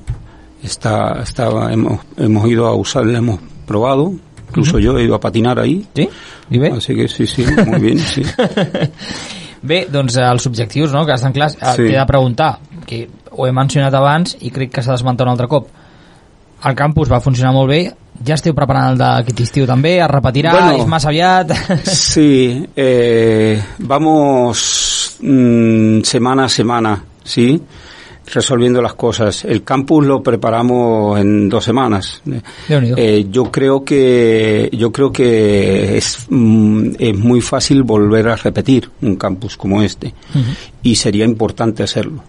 [0.62, 4.12] está, está, hemos, hemos ido a usarla, hemos probado.
[4.49, 4.84] Incluso uh -huh.
[4.84, 5.86] yo he ido a patinar ahí.
[5.94, 6.09] Sí?
[6.51, 6.70] I bé?
[6.70, 8.22] Así que sí, sí, muy bien, sí.
[9.62, 11.57] Bé, doncs els objectius, no?, que estan clars.
[11.59, 11.82] Sí.
[11.82, 15.49] T'he de preguntar, que ho he mencionat abans i crec que s'ha d'esmentar un altre
[15.51, 15.68] cop.
[16.64, 17.80] El campus va funcionar molt bé,
[18.26, 19.99] ja esteu preparant el d'aquest estiu també?
[20.03, 20.55] Es repetirà?
[20.57, 21.53] Bueno, ¿És massa aviat?
[21.84, 24.62] Sí, eh, vamos
[25.20, 27.60] mmm, semana a semana, ¿sí?
[28.32, 29.44] resolviendo las cosas.
[29.44, 32.22] El campus lo preparamos en dos semanas.
[32.68, 38.90] Eh, yo creo que yo creo que es, mm, es muy fácil volver a repetir
[39.02, 40.56] un campus como este uh -huh.
[40.82, 42.22] y sería importante hacerlo.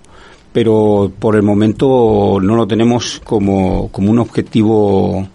[0.51, 5.27] Pero por el momento no lo tenemos como, como un objetivo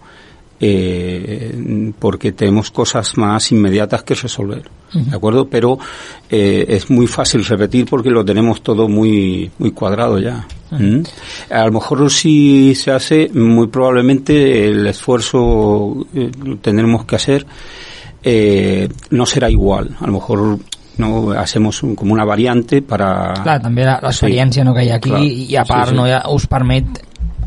[0.59, 5.05] eh, porque tenemos cosas más inmediatas que resolver, uh -huh.
[5.09, 5.49] ¿de acuerdo?
[5.49, 5.77] Pero
[6.29, 10.47] eh, es muy fácil repetir porque lo tenemos todo muy muy cuadrado ya.
[10.71, 10.99] Uh -huh.
[10.99, 11.03] ¿Mm?
[11.53, 17.45] A lo mejor si se hace, muy probablemente el esfuerzo eh, lo tendremos que hacer
[18.25, 19.95] eh, no será igual.
[19.99, 20.59] A lo mejor
[20.97, 23.33] no hacemos un, como una variante para...
[23.43, 24.65] Clar, també l'experiència sí.
[24.67, 25.21] no, que hi ha aquí clar.
[25.21, 25.99] i a part sí, sí.
[25.99, 27.01] no, us permet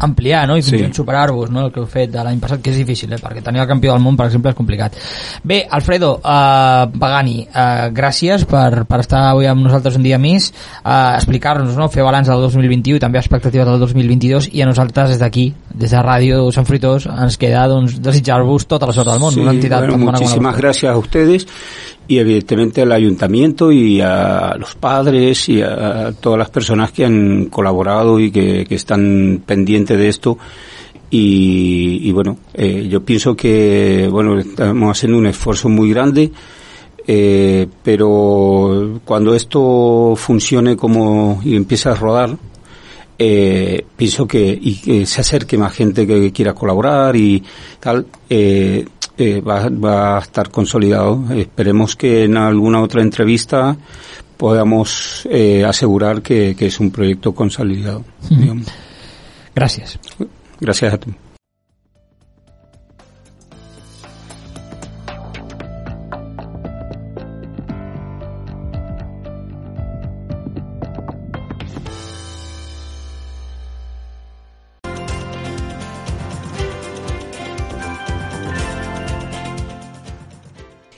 [0.05, 0.57] ampliar no?
[0.57, 1.01] i fins i tot sí.
[1.03, 1.67] superar-vos no?
[1.67, 3.21] el que heu fet de l'any passat, que és difícil, eh?
[3.23, 4.99] perquè tenir el campió del món, per exemple, és complicat.
[5.45, 10.51] Bé, Alfredo uh, Pagani, uh, gràcies per, per estar avui amb nosaltres un dia més,
[10.83, 11.91] uh, explicar-nos, no?
[11.93, 15.91] fer balanç del 2021 i també expectatives del 2022 i a nosaltres des d'aquí, des
[15.91, 19.55] de Ràdio Sant Fruitós, ens queda doncs, desitjar-vos tota la sort del món, sí, una
[19.57, 21.47] entitat bueno, tan muchísimas gracias a ustedes
[22.09, 27.47] y evidentemente al ayuntamiento y a los padres y a todas las personas que han
[27.47, 30.39] colaborado y que, que están pendientes de esto.
[31.11, 36.31] Y, y bueno eh, yo pienso que bueno estamos haciendo un esfuerzo muy grande
[37.07, 42.37] eh, pero cuando esto funcione como y empiece a rodar
[43.19, 47.43] eh, pienso que, y que se acerque más gente que quiera colaborar y
[47.81, 48.85] tal eh,
[49.17, 51.25] eh, va, va, a estar consolidado.
[51.35, 53.77] Esperemos que en alguna otra entrevista
[54.37, 58.05] podamos eh, asegurar que, que, es un proyecto consolidado.
[58.31, 58.63] Mm.
[59.55, 59.99] Gracias.
[60.61, 61.11] Gracias a ti.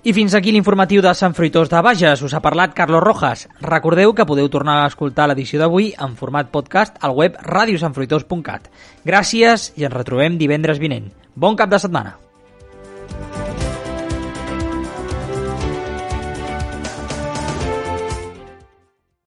[0.00, 2.22] I fins aquí l'informatiu de Sant Fruitós de Bages.
[2.24, 3.42] Us ha parlat Carlos Rojas.
[3.60, 8.72] Recordeu que podeu tornar a escoltar l'edició d'avui en format podcast al web radiosantfruitós.cat.
[9.04, 11.12] Gràcies i ens retrobem divendres vinent.
[11.36, 12.16] Bon cap de setmana.